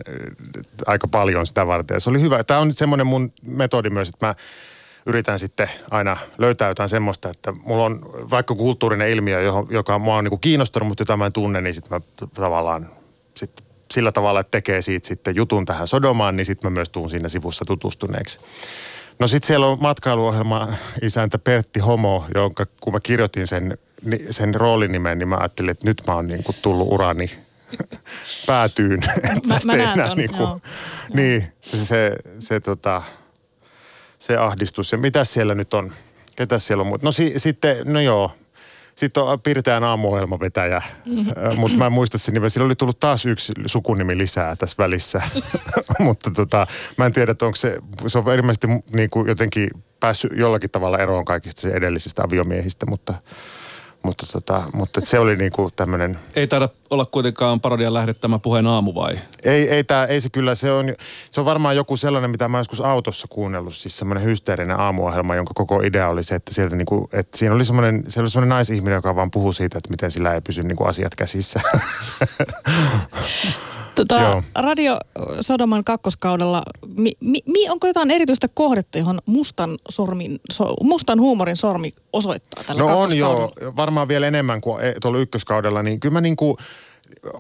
aika 0.85 1.07
paljon 1.07 1.47
sitä 1.47 1.67
varten. 1.67 2.01
Se 2.01 2.09
oli 2.09 2.21
hyvä. 2.21 2.43
Tämä 2.43 2.59
on 2.59 2.67
nyt 2.67 2.77
semmoinen 2.77 3.07
mun 3.07 3.33
metodi 3.43 3.89
myös, 3.89 4.09
että 4.09 4.27
mä 4.27 4.35
yritän 5.05 5.39
sitten 5.39 5.69
aina 5.91 6.17
löytää 6.38 6.67
jotain 6.67 6.89
semmoista, 6.89 7.29
että 7.29 7.51
mulla 7.51 7.85
on 7.85 8.00
vaikka 8.29 8.55
kulttuurinen 8.55 9.09
ilmiö, 9.09 9.41
joka 9.69 10.00
mua 10.00 10.17
on 10.17 10.23
niin 10.23 10.29
kuin 10.29 10.39
kiinnostunut, 10.39 10.88
mutta 10.88 11.01
jota 11.01 11.17
mä 11.17 11.25
en 11.25 11.33
tunne, 11.33 11.61
niin 11.61 11.73
sitten 11.73 11.91
mä 11.93 12.27
tavallaan 12.33 12.89
sit 13.35 13.63
sillä 13.91 14.11
tavalla, 14.11 14.39
että 14.39 14.51
tekee 14.51 14.81
siitä 14.81 15.07
sitten 15.07 15.35
jutun 15.35 15.65
tähän 15.65 15.88
Sodomaan, 15.88 16.35
niin 16.35 16.45
sitten 16.45 16.71
mä 16.71 16.75
myös 16.75 16.89
tuun 16.89 17.09
siinä 17.09 17.29
sivussa 17.29 17.65
tutustuneeksi. 17.65 18.39
No 19.21 19.27
sitten 19.27 19.47
siellä 19.47 19.67
on 19.67 19.77
matkailuohjelma 19.81 20.67
isäntä 21.01 21.39
Pertti 21.39 21.79
Homo, 21.79 22.25
jonka 22.35 22.65
kun 22.81 22.93
mä 22.93 22.99
kirjoitin 22.99 23.47
sen, 23.47 23.77
sen 24.29 24.55
roolinimen, 24.55 25.19
niin 25.19 25.27
mä 25.27 25.35
ajattelin, 25.35 25.69
että 25.69 25.87
nyt 25.87 26.01
mä 26.07 26.13
oon 26.13 26.27
niin 26.27 26.43
kuin 26.43 26.55
tullut 26.61 26.87
urani 26.91 27.31
päätyyn. 28.47 28.99
Mä, 29.47 29.59
mä 29.65 29.75
näen 29.75 30.17
niin, 30.17 30.29
kuin, 30.31 30.61
niin 31.13 31.53
se, 31.61 31.85
se, 31.85 32.15
se, 32.39 32.59
tota, 32.59 33.01
se 34.19 34.37
ahdistus. 34.37 34.91
Ja 34.91 34.97
mitä 34.97 35.23
siellä 35.23 35.55
nyt 35.55 35.73
on? 35.73 35.93
Ketä 36.35 36.59
siellä 36.59 36.81
on 36.81 36.87
muut? 36.87 37.03
No 37.03 37.11
si, 37.11 37.33
sitten, 37.37 37.77
no 37.83 37.99
joo, 37.99 38.31
sitten 38.95 39.24
on 39.24 39.41
Pirteän 39.41 39.83
aamuohjelmavetäjä, 39.83 40.81
mutta 41.55 41.77
mä 41.77 41.86
en 41.86 41.91
muista 41.91 42.17
sen 42.17 42.33
nimen. 42.33 42.50
Sillä 42.50 42.65
oli 42.65 42.75
tullut 42.75 43.00
taas 43.00 43.25
yksi 43.25 43.53
sukunimi 43.65 44.17
lisää 44.17 44.55
tässä 44.55 44.75
välissä. 44.77 45.21
mutta 46.00 46.31
tota, 46.31 46.67
mä 46.98 47.05
en 47.05 47.13
tiedä, 47.13 47.31
että 47.31 47.45
onko 47.45 47.55
se, 47.55 47.77
se 48.07 48.17
on 48.17 48.33
ilmeisesti 48.33 48.67
niin 48.93 49.10
kuin 49.10 49.27
jotenkin 49.27 49.69
päässyt 50.00 50.31
jollakin 50.36 50.69
tavalla 50.69 51.00
eroon 51.00 51.25
kaikista 51.25 51.69
edellisistä 51.69 52.24
aviomiehistä, 52.24 52.86
mutta 52.86 53.13
mutta, 54.11 54.25
tota, 54.33 54.63
mutta 54.73 55.01
se 55.03 55.19
oli 55.19 55.35
niinku 55.35 55.71
tämmöinen... 55.75 56.19
Ei 56.35 56.47
taida 56.47 56.69
olla 56.89 57.05
kuitenkaan 57.05 57.59
parodian 57.61 57.93
lähdettämä 57.93 58.39
puheen 58.39 58.67
aamu 58.67 58.95
vai? 58.95 59.19
Ei, 59.43 59.69
ei, 59.69 59.83
tää, 59.83 60.05
ei 60.05 60.21
se 60.21 60.29
kyllä, 60.29 60.55
se 60.55 60.71
on, 60.71 60.95
se 61.29 61.39
on 61.39 61.45
varmaan 61.45 61.75
joku 61.75 61.97
sellainen, 61.97 62.31
mitä 62.31 62.47
mä 62.47 62.57
joskus 62.57 62.81
autossa 62.81 63.27
kuunnellut, 63.29 63.75
siis 63.75 63.97
semmoinen 63.97 64.23
hysteerinen 64.23 64.79
aamuohjelma, 64.79 65.35
jonka 65.35 65.53
koko 65.55 65.81
idea 65.81 66.09
oli 66.09 66.23
se, 66.23 66.35
että, 66.35 66.53
sieltä 66.53 66.75
niinku, 66.75 67.09
että 67.13 67.37
siinä 67.37 67.55
oli 67.55 67.65
semmoinen, 67.65 68.03
siellä 68.07 68.23
oli 68.23 68.29
semmoinen 68.29 68.49
naisihminen, 68.49 68.95
joka 68.95 69.15
vaan 69.15 69.31
puhuu 69.31 69.53
siitä, 69.53 69.77
että 69.77 69.89
miten 69.89 70.11
sillä 70.11 70.33
ei 70.33 70.41
pysy 70.41 70.63
niinku 70.63 70.83
asiat 70.83 71.15
käsissä. 71.15 71.61
Tota, 73.95 74.43
Radio 74.55 74.98
Sodoman 75.41 75.83
kakkoskaudella, 75.83 76.63
mi, 76.95 77.12
mi, 77.21 77.69
onko 77.69 77.88
jotain 77.88 78.12
erityistä 78.12 78.48
kohdetta, 78.48 78.98
johon 78.98 79.19
mustan, 79.25 79.77
sormin, 79.89 80.39
so, 80.51 80.74
mustan 80.83 81.19
huumorin 81.19 81.57
sormi 81.57 81.93
osoittaa 82.13 82.63
tällä 82.63 82.81
No 82.81 83.00
on 83.00 83.17
joo, 83.17 83.51
varmaan 83.75 84.07
vielä 84.07 84.27
enemmän 84.27 84.62
kuin 84.62 84.83
e, 84.83 84.93
tuolla 85.01 85.19
ykköskaudella, 85.19 85.83
niin 85.83 86.00
kyllä 86.00 86.13
mä 86.13 86.21
niin 86.21 86.36
kuin, 86.36 86.57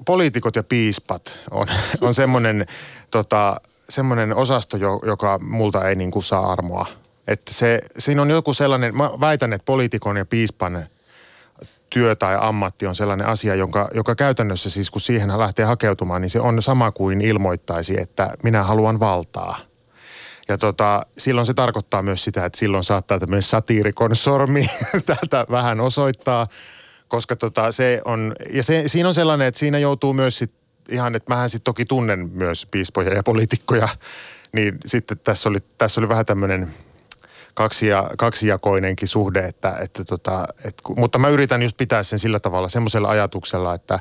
poliitikot 0.05 0.55
ja 0.55 0.63
piispat 0.63 1.39
on, 1.51 1.67
on 2.01 2.15
semmoinen 2.15 2.65
tota, 3.11 3.61
semmoinen 3.89 4.35
osasto, 4.35 4.77
joka 5.05 5.39
multa 5.41 5.89
ei 5.89 5.95
niin 5.95 6.11
kuin 6.11 6.23
saa 6.23 6.51
armoa. 6.51 6.85
Että 7.27 7.53
se, 7.53 7.81
siinä 7.97 8.21
on 8.21 8.29
joku 8.29 8.53
sellainen, 8.53 8.97
mä 8.97 9.11
väitän, 9.19 9.53
että 9.53 9.65
poliitikon 9.65 10.17
ja 10.17 10.25
piispan 10.25 10.85
työ 11.93 12.15
tai 12.15 12.37
ammatti 12.39 12.87
on 12.87 12.95
sellainen 12.95 13.27
asia, 13.27 13.55
jonka, 13.55 13.89
joka 13.93 14.15
käytännössä 14.15 14.69
siis 14.69 14.89
kun 14.89 15.01
siihen 15.01 15.39
lähtee 15.39 15.65
hakeutumaan, 15.65 16.21
niin 16.21 16.29
se 16.29 16.39
on 16.39 16.61
sama 16.61 16.91
kuin 16.91 17.21
ilmoittaisi, 17.21 18.01
että 18.01 18.33
minä 18.43 18.63
haluan 18.63 18.99
valtaa. 18.99 19.57
Ja 20.47 20.57
tota, 20.57 21.05
silloin 21.17 21.47
se 21.47 21.53
tarkoittaa 21.53 22.01
myös 22.01 22.23
sitä, 22.23 22.45
että 22.45 22.59
silloin 22.59 22.83
saattaa 22.83 23.19
tämmöinen 23.19 23.43
satiirikon 23.43 24.15
sormi 24.15 24.67
täältä 25.05 25.45
vähän 25.51 25.81
osoittaa, 25.81 26.47
koska 27.07 27.35
tota, 27.35 27.71
se 27.71 28.01
on, 28.05 28.35
ja 28.53 28.63
se, 28.63 28.83
siinä 28.87 29.09
on 29.09 29.15
sellainen, 29.15 29.47
että 29.47 29.59
siinä 29.59 29.79
joutuu 29.79 30.13
myös 30.13 30.37
sit 30.37 30.51
ihan, 30.89 31.15
että 31.15 31.33
mähän 31.33 31.49
sitten 31.49 31.65
toki 31.65 31.85
tunnen 31.85 32.29
myös 32.33 32.67
piispoja 32.71 33.13
ja 33.13 33.23
poliitikkoja, 33.23 33.87
niin 34.53 34.77
sitten 34.85 35.19
tässä 35.19 35.49
oli, 35.49 35.57
tässä 35.77 36.01
oli 36.01 36.09
vähän 36.09 36.25
tämmöinen– 36.25 36.73
kaksia, 37.53 38.09
kaksijakoinenkin 38.17 39.07
suhde, 39.07 39.39
että, 39.39 39.77
että 39.81 40.05
tota, 40.05 40.45
et, 40.63 40.81
mutta 40.97 41.19
mä 41.19 41.29
yritän 41.29 41.61
just 41.61 41.77
pitää 41.77 42.03
sen 42.03 42.19
sillä 42.19 42.39
tavalla 42.39 42.69
semmoisella 42.69 43.09
ajatuksella, 43.09 43.73
että, 43.73 43.99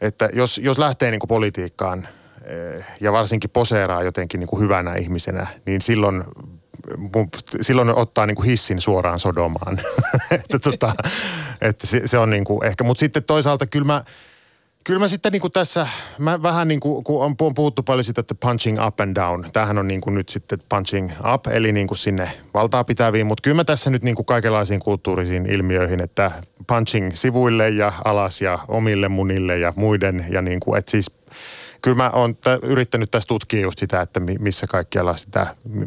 että 0.00 0.28
jos, 0.32 0.58
jos 0.58 0.78
lähtee 0.78 1.10
niin 1.10 1.20
kuin 1.20 1.28
politiikkaan 1.28 2.08
eh, 2.44 2.84
ja 3.00 3.12
varsinkin 3.12 3.50
poseeraa 3.50 4.02
jotenkin 4.02 4.40
niin 4.40 4.48
kuin 4.48 4.62
hyvänä 4.62 4.94
ihmisenä, 4.94 5.46
niin 5.66 5.82
silloin 5.82 6.24
silloin 7.60 7.94
ottaa 7.94 8.26
niin 8.26 8.34
kuin 8.34 8.46
hissin 8.46 8.80
suoraan 8.80 9.18
Sodomaan. 9.18 9.80
että, 10.30 10.58
tota, 10.58 10.94
että 11.60 11.86
se, 11.86 12.02
se 12.04 12.18
on 12.18 12.30
niin 12.30 12.44
kuin 12.44 12.64
ehkä, 12.64 12.84
mutta 12.84 13.00
sitten 13.00 13.24
toisaalta 13.24 13.66
kyllä 13.66 13.86
mä, 13.86 14.04
Kyllä 14.84 15.00
mä 15.00 15.08
sitten 15.08 15.32
niin 15.32 15.40
kuin 15.40 15.52
tässä, 15.52 15.86
mä 16.18 16.42
vähän 16.42 16.68
niin 16.68 16.80
kuin, 16.80 17.04
kun 17.04 17.24
on, 17.24 17.54
puhuttu 17.54 17.82
paljon 17.82 18.04
sitä, 18.04 18.20
että 18.20 18.34
punching 18.34 18.86
up 18.86 19.00
and 19.00 19.16
down. 19.16 19.44
Tämähän 19.52 19.78
on 19.78 19.88
niin 19.88 20.00
kuin 20.00 20.14
nyt 20.14 20.28
sitten 20.28 20.58
punching 20.68 21.10
up, 21.34 21.46
eli 21.46 21.72
niin 21.72 21.86
kuin 21.86 21.98
sinne 21.98 22.30
valtaa 22.54 22.84
pitäviin. 22.84 23.26
Mutta 23.26 23.42
kyllä 23.42 23.54
mä 23.54 23.64
tässä 23.64 23.90
nyt 23.90 24.02
niin 24.02 24.14
kuin 24.14 24.26
kaikenlaisiin 24.26 24.80
kulttuurisiin 24.80 25.46
ilmiöihin, 25.46 26.00
että 26.00 26.32
punching 26.66 27.10
sivuille 27.14 27.70
ja 27.70 27.92
alas 28.04 28.42
ja 28.42 28.58
omille 28.68 29.08
munille 29.08 29.58
ja 29.58 29.72
muiden. 29.76 30.26
Ja 30.30 30.42
niin 30.42 30.60
kuin, 30.60 30.78
että 30.78 30.90
siis 30.90 31.10
kyllä 31.82 31.96
mä 31.96 32.10
oon 32.10 32.36
t- 32.36 32.62
yrittänyt 32.62 33.10
tässä 33.10 33.26
tutkia 33.26 33.60
just 33.60 33.78
sitä, 33.78 34.00
että 34.00 34.20
missä 34.20 34.66
kaikkialla 34.66 35.16
sitä 35.16 35.46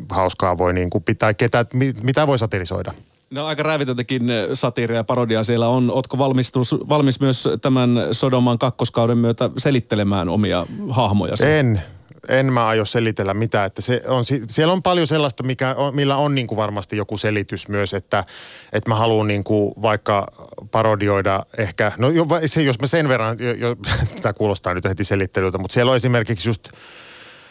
hauskaa 0.10 0.58
voi 0.58 0.74
niin 0.74 0.90
kuin 0.90 1.04
pitää, 1.04 1.34
ketä, 1.34 1.66
mitä 2.04 2.28
voi 2.28 2.40
satirisoida. 2.40 2.94
No 3.30 3.46
aika 3.46 3.64
räävitöntäkin 3.64 4.30
eh, 4.30 4.48
satiiria 4.54 4.98
ja 4.98 5.04
parodiaa 5.04 5.44
siellä 5.44 5.68
on. 5.68 5.92
Ootko 5.92 6.18
valmistus, 6.18 6.76
valmis 6.90 7.20
myös 7.20 7.50
tämän 7.62 8.00
Sodoman 8.12 8.60
kakkoskauden 8.60 9.18
myötä 9.18 9.50
selittelemään 9.58 10.30
omia 10.30 10.68
hahmoja? 10.90 11.34
En. 11.46 11.82
En 12.30 12.54
mä 12.54 12.68
aio 12.68 12.86
selitellä 12.86 13.34
mitään. 13.34 13.66
Että 13.66 13.82
se 13.82 14.02
on, 14.08 14.24
siellä 14.48 14.74
on 14.74 14.84
paljon 14.84 15.08
sellaista, 15.08 15.44
mikä 15.44 15.76
on, 15.76 15.96
millä 15.96 16.18
on 16.18 16.36
niin 16.36 16.48
kuin 16.48 16.58
varmasti 16.58 16.98
joku 16.98 17.18
selitys 17.18 17.68
myös, 17.68 17.94
että, 17.94 18.24
että 18.74 18.90
mä 18.90 18.96
haluan 18.96 19.28
niin 19.28 19.44
kuin 19.44 19.74
vaikka 19.82 20.28
parodioida 20.72 21.46
ehkä, 21.58 21.92
no 21.98 22.08
se, 22.46 22.64
jos 22.64 22.80
mä 22.80 22.88
sen 22.88 23.10
verran, 23.10 23.38
jo, 23.40 23.54
jo, 23.54 23.76
tämä 24.22 24.34
kuulostaa 24.34 24.74
nyt 24.74 24.86
heti 24.86 25.04
selittelyltä, 25.04 25.58
mutta 25.58 25.74
siellä 25.74 25.90
on 25.90 25.96
esimerkiksi 25.96 26.50
just 26.50 26.70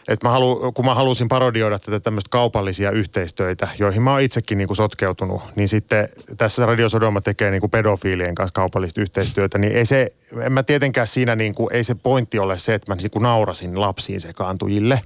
että 0.09 0.27
mä 0.27 0.33
halu, 0.33 0.73
kun 0.73 0.85
mä 0.85 0.95
halusin 0.95 1.29
parodioida 1.29 1.79
tätä 1.79 2.01
tämmöistä 2.01 2.29
kaupallisia 2.31 2.91
yhteistöitä, 2.91 3.69
joihin 3.79 4.03
mä 4.03 4.13
oon 4.13 4.21
itsekin 4.21 4.59
niin 4.59 4.69
kuin 4.69 4.77
sotkeutunut, 4.77 5.43
niin 5.57 5.69
sitten 5.69 6.09
tässä 6.37 6.67
Radio 6.67 6.89
Sodoma 6.89 7.21
tekee 7.21 7.51
niin 7.51 7.61
kuin 7.61 7.71
pedofiilien 7.71 8.35
kanssa 8.35 8.53
kaupallista 8.53 9.01
yhteistyötä, 9.01 9.59
niin 9.59 9.73
ei 9.73 9.85
se, 9.85 10.13
en 10.41 10.53
mä 10.53 10.63
tietenkään 10.63 11.07
siinä 11.07 11.37
niin 11.37 11.55
kuin, 11.55 11.73
ei 11.73 11.85
se 11.85 11.95
pointti 11.95 12.39
ole 12.39 12.59
se, 12.59 12.75
että 12.75 12.93
mä 12.93 12.97
niin 12.97 13.11
kuin 13.11 13.23
naurasin 13.23 13.81
lapsiin 13.81 14.21
sekaantujille, 14.21 15.01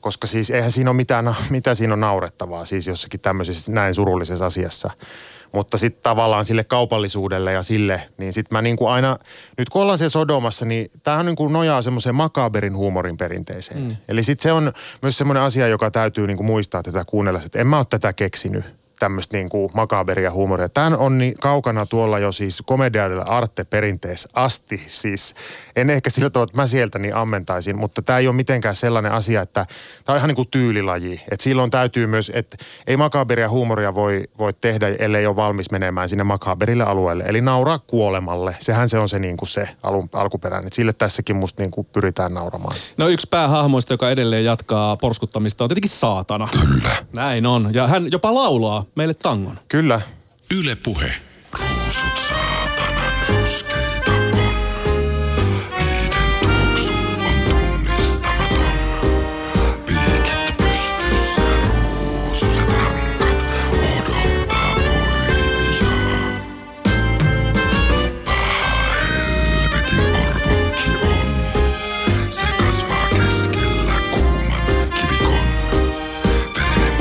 koska 0.00 0.26
siis 0.26 0.50
eihän 0.50 0.70
siinä 0.70 0.90
ole 0.90 0.96
mitään, 0.96 1.36
mitä 1.50 1.74
siinä 1.74 1.92
on 1.92 2.00
naurettavaa 2.00 2.64
siis 2.64 2.86
jossakin 2.86 3.20
tämmöisessä 3.20 3.72
näin 3.72 3.94
surullisessa 3.94 4.46
asiassa. 4.46 4.90
Mutta 5.52 5.78
sitten 5.78 6.02
tavallaan 6.02 6.44
sille 6.44 6.64
kaupallisuudelle 6.64 7.52
ja 7.52 7.62
sille, 7.62 8.02
niin 8.18 8.32
sitten 8.32 8.56
mä 8.56 8.62
niin 8.62 8.76
kuin 8.76 8.90
aina, 8.90 9.18
nyt 9.58 9.68
kun 9.68 9.82
ollaan 9.82 9.98
siellä 9.98 10.10
Sodomassa, 10.10 10.64
niin 10.64 10.90
tämähän 11.02 11.26
niin 11.26 11.36
kuin 11.36 11.52
nojaa 11.52 11.82
semmoiseen 11.82 12.14
makaberin 12.14 12.76
huumorin 12.76 13.16
perinteeseen. 13.16 13.82
Mm. 13.82 13.96
Eli 14.08 14.22
sitten 14.22 14.42
se 14.42 14.52
on 14.52 14.72
myös 15.02 15.18
semmoinen 15.18 15.42
asia, 15.42 15.68
joka 15.68 15.90
täytyy 15.90 16.26
niin 16.26 16.36
kuin 16.36 16.46
muistaa 16.46 16.82
tätä 16.82 17.04
kuunnella, 17.04 17.40
että 17.46 17.58
en 17.58 17.66
mä 17.66 17.78
ole 17.78 17.86
tätä 17.90 18.12
keksinyt 18.12 18.81
tämmöistä 19.02 19.36
niin 19.36 19.48
kuin 19.48 19.70
makaberia 19.74 20.30
huumoria. 20.30 20.68
Tämä 20.68 20.96
on 20.96 21.18
niin 21.18 21.34
kaukana 21.40 21.86
tuolla 21.86 22.18
jo 22.18 22.32
siis 22.32 22.62
komediaidella 22.66 23.22
arte 23.22 23.64
perinteessä 23.64 24.28
asti. 24.34 24.82
Siis 24.86 25.34
en 25.76 25.90
ehkä 25.90 26.10
sillä 26.10 26.30
tavalla, 26.30 26.50
että 26.50 26.58
mä 26.58 26.66
sieltä 26.66 26.98
niin 26.98 27.14
ammentaisin, 27.14 27.78
mutta 27.78 28.02
tämä 28.02 28.18
ei 28.18 28.28
ole 28.28 28.36
mitenkään 28.36 28.74
sellainen 28.74 29.12
asia, 29.12 29.42
että 29.42 29.66
tämä 30.04 30.14
on 30.14 30.16
ihan 30.16 30.28
niin 30.28 30.36
kuin 30.36 30.48
tyylilaji. 30.50 31.20
Että 31.30 31.44
silloin 31.44 31.70
täytyy 31.70 32.06
myös, 32.06 32.32
että 32.34 32.56
ei 32.86 32.96
makaberia 32.96 33.48
huumoria 33.48 33.94
voi, 33.94 34.24
voi 34.38 34.52
tehdä, 34.52 34.88
ellei 34.98 35.26
ole 35.26 35.36
valmis 35.36 35.70
menemään 35.70 36.08
sinne 36.08 36.24
makaberille 36.24 36.84
alueelle. 36.84 37.24
Eli 37.26 37.40
nauraa 37.40 37.78
kuolemalle. 37.78 38.56
Sehän 38.60 38.88
se 38.88 38.98
on 38.98 39.08
se 39.08 39.18
niin 39.18 39.36
kuin 39.36 39.48
se 39.48 39.68
alun, 39.82 40.08
alkuperäinen. 40.12 40.66
Et 40.66 40.72
sille 40.72 40.92
tässäkin 40.92 41.36
musta 41.36 41.62
niin 41.62 41.70
kuin 41.70 41.86
pyritään 41.92 42.34
nauramaan. 42.34 42.76
No 42.96 43.08
yksi 43.08 43.26
päähahmoista, 43.30 43.92
joka 43.92 44.10
edelleen 44.10 44.44
jatkaa 44.44 44.96
porskuttamista 44.96 45.64
on 45.64 45.68
tietenkin 45.68 45.90
saatana. 45.90 46.48
Kyllä. 46.52 46.96
Näin 47.14 47.46
on. 47.46 47.70
Ja 47.72 47.88
hän 47.88 48.12
jopa 48.12 48.34
laulaa 48.34 48.84
meille 48.94 49.14
tangon. 49.14 49.58
Kyllä. 49.68 50.00
Yle 50.54 50.76
Puhe. 50.76 51.12
Ruusut 51.52 52.18
saatanan 52.28 52.41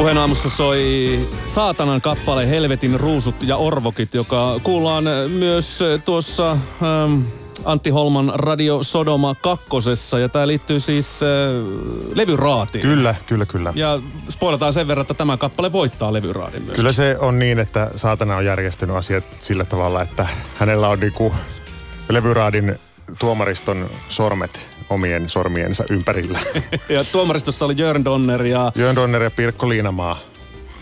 Puheen 0.01 0.17
aamussa 0.17 0.49
soi 0.49 1.19
Saatanan 1.47 2.01
kappale 2.01 2.49
Helvetin 2.49 2.99
ruusut 2.99 3.35
ja 3.43 3.57
orvokit, 3.57 4.13
joka 4.13 4.59
kuullaan 4.63 5.03
myös 5.29 5.79
tuossa 6.05 6.51
ähm, 6.51 7.21
Antti 7.65 7.89
Holman 7.89 8.31
Radio 8.35 8.83
Sodoma 8.83 9.35
kakkosessa. 9.35 10.19
Ja 10.19 10.29
tämä 10.29 10.47
liittyy 10.47 10.79
siis 10.79 11.19
äh, 11.23 11.29
levyraatiin. 12.13 12.81
Kyllä, 12.81 13.15
kyllä, 13.25 13.45
kyllä. 13.45 13.73
Ja 13.75 13.99
spoilataan 14.29 14.73
sen 14.73 14.87
verran, 14.87 15.01
että 15.01 15.13
tämä 15.13 15.37
kappale 15.37 15.71
voittaa 15.71 16.13
levyraadin 16.13 16.63
myös. 16.63 16.75
Kyllä 16.75 16.91
se 16.91 17.17
on 17.19 17.39
niin, 17.39 17.59
että 17.59 17.91
saatana 17.95 18.35
on 18.35 18.45
järjestänyt 18.45 18.95
asiat 18.95 19.23
sillä 19.39 19.65
tavalla, 19.65 20.01
että 20.01 20.27
hänellä 20.55 20.87
on 20.87 20.99
niinku 20.99 21.33
levyraadin 22.09 22.79
tuomariston 23.19 23.89
sormet 24.09 24.67
omien 24.89 25.29
sormiensa 25.29 25.83
ympärillä. 25.89 26.39
ja 26.89 27.03
tuomaristossa 27.03 27.65
oli 27.65 27.73
Jörn 27.77 28.05
Donner 28.05 28.45
ja... 28.45 28.71
Jörn 28.75 28.95
Donner 28.95 29.23
ja 29.23 29.31
Pirkko 29.31 29.69
Liinamaa. 29.69 30.15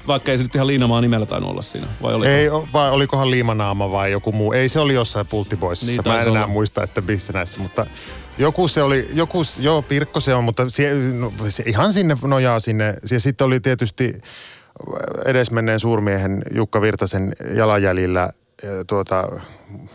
Vaikka 0.07 0.31
ei 0.31 0.37
se 0.37 0.43
nyt 0.43 0.55
ihan 0.55 0.67
Liinamaa 0.67 1.01
nimellä 1.01 1.25
tainnut 1.25 1.51
olla 1.51 1.61
siinä, 1.61 1.87
vai 2.01 2.13
oliko? 2.13 2.29
Ei, 2.31 2.49
vai 2.73 2.91
olikohan 2.91 3.31
Liimanaama 3.31 3.91
vai 3.91 4.11
joku 4.11 4.31
muu. 4.31 4.53
Ei, 4.53 4.69
se 4.69 4.79
oli 4.79 4.93
jossain 4.93 5.27
Pulttiboississa. 5.27 5.91
Niin 5.91 6.01
Mä 6.05 6.13
en 6.13 6.17
taisi 6.17 6.29
enää 6.29 6.43
olla. 6.43 6.53
muista, 6.53 6.83
että 6.83 7.01
missä 7.01 7.33
näissä, 7.33 7.59
mutta 7.59 7.85
joku 8.37 8.67
se 8.67 8.81
oli, 8.81 9.07
joku, 9.13 9.41
joo, 9.59 9.81
Pirkko 9.81 10.19
se 10.19 10.33
on, 10.35 10.43
mutta 10.43 10.69
sie, 10.69 10.93
no, 10.93 11.33
se 11.47 11.63
ihan 11.65 11.93
sinne 11.93 12.17
nojaa 12.21 12.59
sinne. 12.59 12.95
Ja 13.11 13.19
sitten 13.19 13.47
oli 13.47 13.59
tietysti 13.59 14.21
edesmenneen 15.25 15.79
suurmiehen 15.79 16.43
Jukka 16.51 16.81
Virtasen 16.81 17.35
jalanjäljillä 17.53 18.29
tuota, 18.87 19.27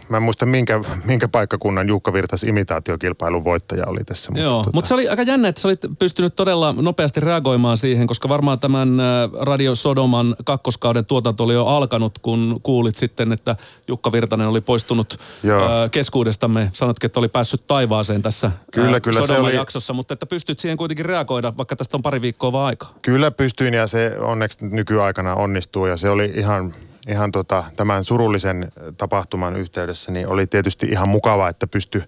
mä 0.09 0.17
en 0.17 0.23
muista 0.23 0.47
minkä, 0.47 0.81
minkä 1.05 1.29
paikkakunnan 1.29 1.89
Jukka 1.89 2.13
Virtas 2.13 2.45
imitaatiokilpailun 2.45 3.45
voittaja 3.45 3.87
oli 3.87 4.05
tässä. 4.05 4.33
Joo, 4.35 4.63
tota- 4.63 4.71
mutta 4.73 4.89
se 4.89 4.95
oli 4.95 5.09
aika 5.09 5.23
jännä, 5.23 5.49
että 5.49 5.61
sä 5.61 5.69
olit 5.69 5.81
pystynyt 5.99 6.37
todella 6.37 6.73
nopeasti 6.73 7.21
reagoimaan 7.21 7.77
siihen, 7.77 8.07
koska 8.07 8.29
varmaan 8.29 8.59
tämän 8.59 8.99
Radio 9.41 9.75
Sodoman 9.75 10.37
kakkoskauden 10.45 11.05
tuotanto 11.07 11.45
oli 11.45 11.55
jo 11.55 11.67
alkanut, 11.67 12.19
kun 12.19 12.61
kuulit 12.63 12.97
sitten, 12.97 13.33
että 13.33 13.57
Jukka 13.89 14.13
Virtanen 14.13 14.49
oli 14.49 14.61
poistunut 14.61 15.19
Joo. 15.43 15.69
keskuudestamme. 15.91 16.71
Sanotkin, 16.73 17.07
että 17.07 17.21
oli 17.21 17.29
päässyt 17.29 17.67
taivaaseen 17.67 18.23
tässä 18.23 18.51
Kyllä, 18.73 19.01
kyllä, 19.01 19.21
se 19.21 19.27
Sodoman 19.27 19.49
oli- 19.51 19.57
jaksossa, 19.57 19.93
mutta 19.93 20.15
että 20.15 20.27
pystyt 20.27 20.59
siihen 20.59 20.77
kuitenkin 20.77 21.07
reagoida, 21.07 21.53
vaikka 21.57 21.77
tästä 21.77 21.97
on 21.97 22.03
pari 22.03 22.21
viikkoa 22.21 22.53
vaan 22.53 22.67
aikaa. 22.67 22.95
Kyllä 23.03 23.31
pystyin 23.31 23.75
ja 23.75 23.87
se 23.87 24.17
onneksi 24.19 24.59
nykyaikana 24.67 25.35
onnistuu 25.35 25.87
ja 25.87 25.97
se 25.97 26.11
oli 26.11 26.33
ihan, 26.37 26.75
ihan 27.09 27.33
tota, 27.33 27.65
tämän 27.77 28.05
surullisen 28.05 28.73
tapahtuman 28.97 29.57
yhteydessä, 29.57 30.13
niin 30.13 30.29
oli 30.29 30.47
tietysti 30.47 30.87
ihan 30.87 31.09
mukava, 31.09 31.49
että 31.49 31.67
pysty, 31.67 32.03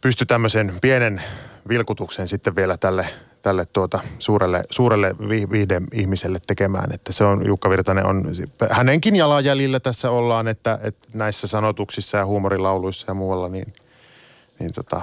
pysty 0.00 0.26
tämmöisen 0.26 0.74
pienen 0.80 1.22
vilkutuksen 1.68 2.28
sitten 2.28 2.56
vielä 2.56 2.76
tälle, 2.76 3.08
tälle 3.42 3.64
tuota 3.64 4.00
suurelle, 4.18 4.64
suurelle 4.70 5.14
vi- 5.28 5.50
viihde 5.50 5.82
ihmiselle 5.92 6.40
tekemään. 6.46 6.92
Että 6.92 7.12
se 7.12 7.24
on, 7.24 7.46
Jukka 7.46 7.70
Virtanen 7.70 8.06
on, 8.06 8.24
hänenkin 8.70 9.16
jalanjäljillä 9.16 9.80
tässä 9.80 10.10
ollaan, 10.10 10.48
että, 10.48 10.78
että 10.82 11.08
näissä 11.14 11.46
sanotuksissa 11.46 12.18
ja 12.18 12.26
huumorilauluissa 12.26 13.10
ja 13.10 13.14
muualla, 13.14 13.48
niin, 13.48 13.74
niin 14.58 14.72
tota, 14.72 15.02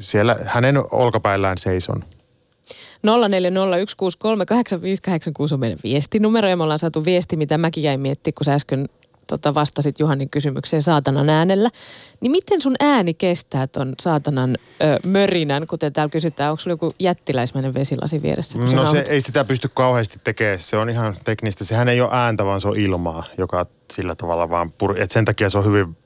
siellä 0.00 0.36
hänen 0.44 0.76
olkapäillään 0.90 1.58
seison. 1.58 2.04
0401638586 3.06 3.10
on 5.52 5.60
meidän 5.60 5.78
viestinumero 5.84 6.48
ja 6.48 6.56
me 6.56 6.62
ollaan 6.62 6.78
saatu 6.78 7.04
viesti, 7.04 7.36
mitä 7.36 7.58
mäkin 7.58 7.82
jäin 7.82 8.00
miettimään, 8.00 8.34
kun 8.34 8.44
sä 8.44 8.54
äsken 8.54 8.88
tota, 9.30 9.54
vastasit 9.54 10.00
Juhanin 10.00 10.30
kysymykseen 10.30 10.82
saatanan 10.82 11.30
äänellä. 11.30 11.70
Niin 12.20 12.30
miten 12.30 12.60
sun 12.60 12.74
ääni 12.80 13.14
kestää 13.14 13.66
ton 13.66 13.94
saatanan 14.00 14.56
ö, 14.82 14.98
mörinän, 15.06 15.66
kuten 15.66 15.92
täällä 15.92 16.10
kysytään, 16.10 16.50
onko 16.50 16.60
sulla 16.60 16.72
joku 16.72 16.94
jättiläismäinen 16.98 17.74
vesilasi 17.74 18.22
vieressä? 18.22 18.58
No 18.58 18.92
se 18.92 19.04
ei 19.08 19.20
sitä 19.20 19.44
pysty 19.44 19.70
kauheasti 19.74 20.20
tekemään. 20.24 20.58
Se 20.58 20.76
on 20.76 20.90
ihan 20.90 21.16
teknistä. 21.24 21.64
Sehän 21.64 21.88
ei 21.88 22.00
ole 22.00 22.10
ääntä, 22.12 22.44
vaan 22.44 22.60
se 22.60 22.68
on 22.68 22.76
ilmaa, 22.76 23.24
joka 23.38 23.66
sillä 23.92 24.14
tavalla 24.14 24.50
vaan 24.50 24.72
pur... 24.72 24.98
Et 24.98 25.10
sen 25.10 25.24
takia 25.24 25.50
se 25.50 25.58
on 25.58 25.64
hyvin 25.64 25.96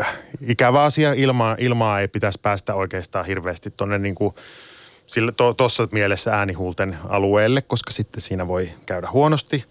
äh, 0.00 0.18
ikävä 0.46 0.82
asia. 0.82 1.12
Ilmaa, 1.12 1.56
ilmaa 1.58 2.00
ei 2.00 2.08
pitäisi 2.08 2.38
päästä 2.42 2.74
oikeastaan 2.74 3.26
hirveästi 3.26 3.70
tuonne 3.70 3.98
niin 3.98 4.14
kuin 4.14 4.34
sillä 5.10 5.32
to, 5.32 5.54
tossa 5.54 5.88
mielessä 5.92 6.34
äänihuulten 6.34 6.98
alueelle, 7.08 7.62
koska 7.62 7.90
sitten 7.90 8.20
siinä 8.20 8.48
voi 8.48 8.70
käydä 8.86 9.08
huonosti. 9.12 9.64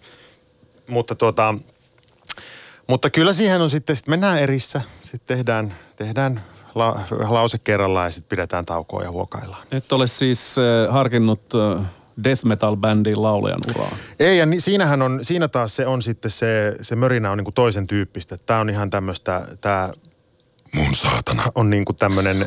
Mutta 0.88 1.14
tuota, 1.14 1.54
mutta 2.86 3.10
kyllä 3.10 3.32
siihen 3.32 3.60
on 3.60 3.70
sitten, 3.70 3.96
sit 3.96 4.06
mennään 4.06 4.38
erissä, 4.38 4.80
sitten 5.02 5.36
tehdään, 5.36 5.74
tehdään 5.96 6.42
la, 6.74 7.00
lause 7.28 7.58
kerrallaan 7.58 8.06
ja 8.06 8.10
sitten 8.10 8.28
pidetään 8.28 8.66
taukoa 8.66 9.02
ja 9.02 9.10
huokaillaan. 9.10 9.66
Et 9.72 9.92
ole 9.92 10.06
siis 10.06 10.56
äh, 10.58 10.94
harkinnut 10.94 11.42
äh, 11.54 11.86
death 12.24 12.44
metal-bändin 12.44 13.22
laulajan 13.22 13.60
uraa. 13.74 13.96
Ei, 14.18 14.38
ja 14.38 14.46
ni, 14.46 14.60
siinähän 14.60 15.02
on, 15.02 15.18
siinä 15.22 15.48
taas 15.48 15.76
se 15.76 15.86
on 15.86 16.02
sitten 16.02 16.30
se, 16.30 16.76
se 16.82 16.96
mörinä 16.96 17.30
on 17.30 17.38
niinku 17.38 17.52
toisen 17.52 17.86
tyyppistä. 17.86 18.38
Tämä 18.46 18.60
on 18.60 18.70
ihan 18.70 18.90
tämmöistä, 18.90 19.46
tämä 19.60 19.92
Mun 20.74 20.94
saatana. 20.94 21.44
on 21.54 21.70
niinku 21.70 21.92
tämmöinen 21.92 22.46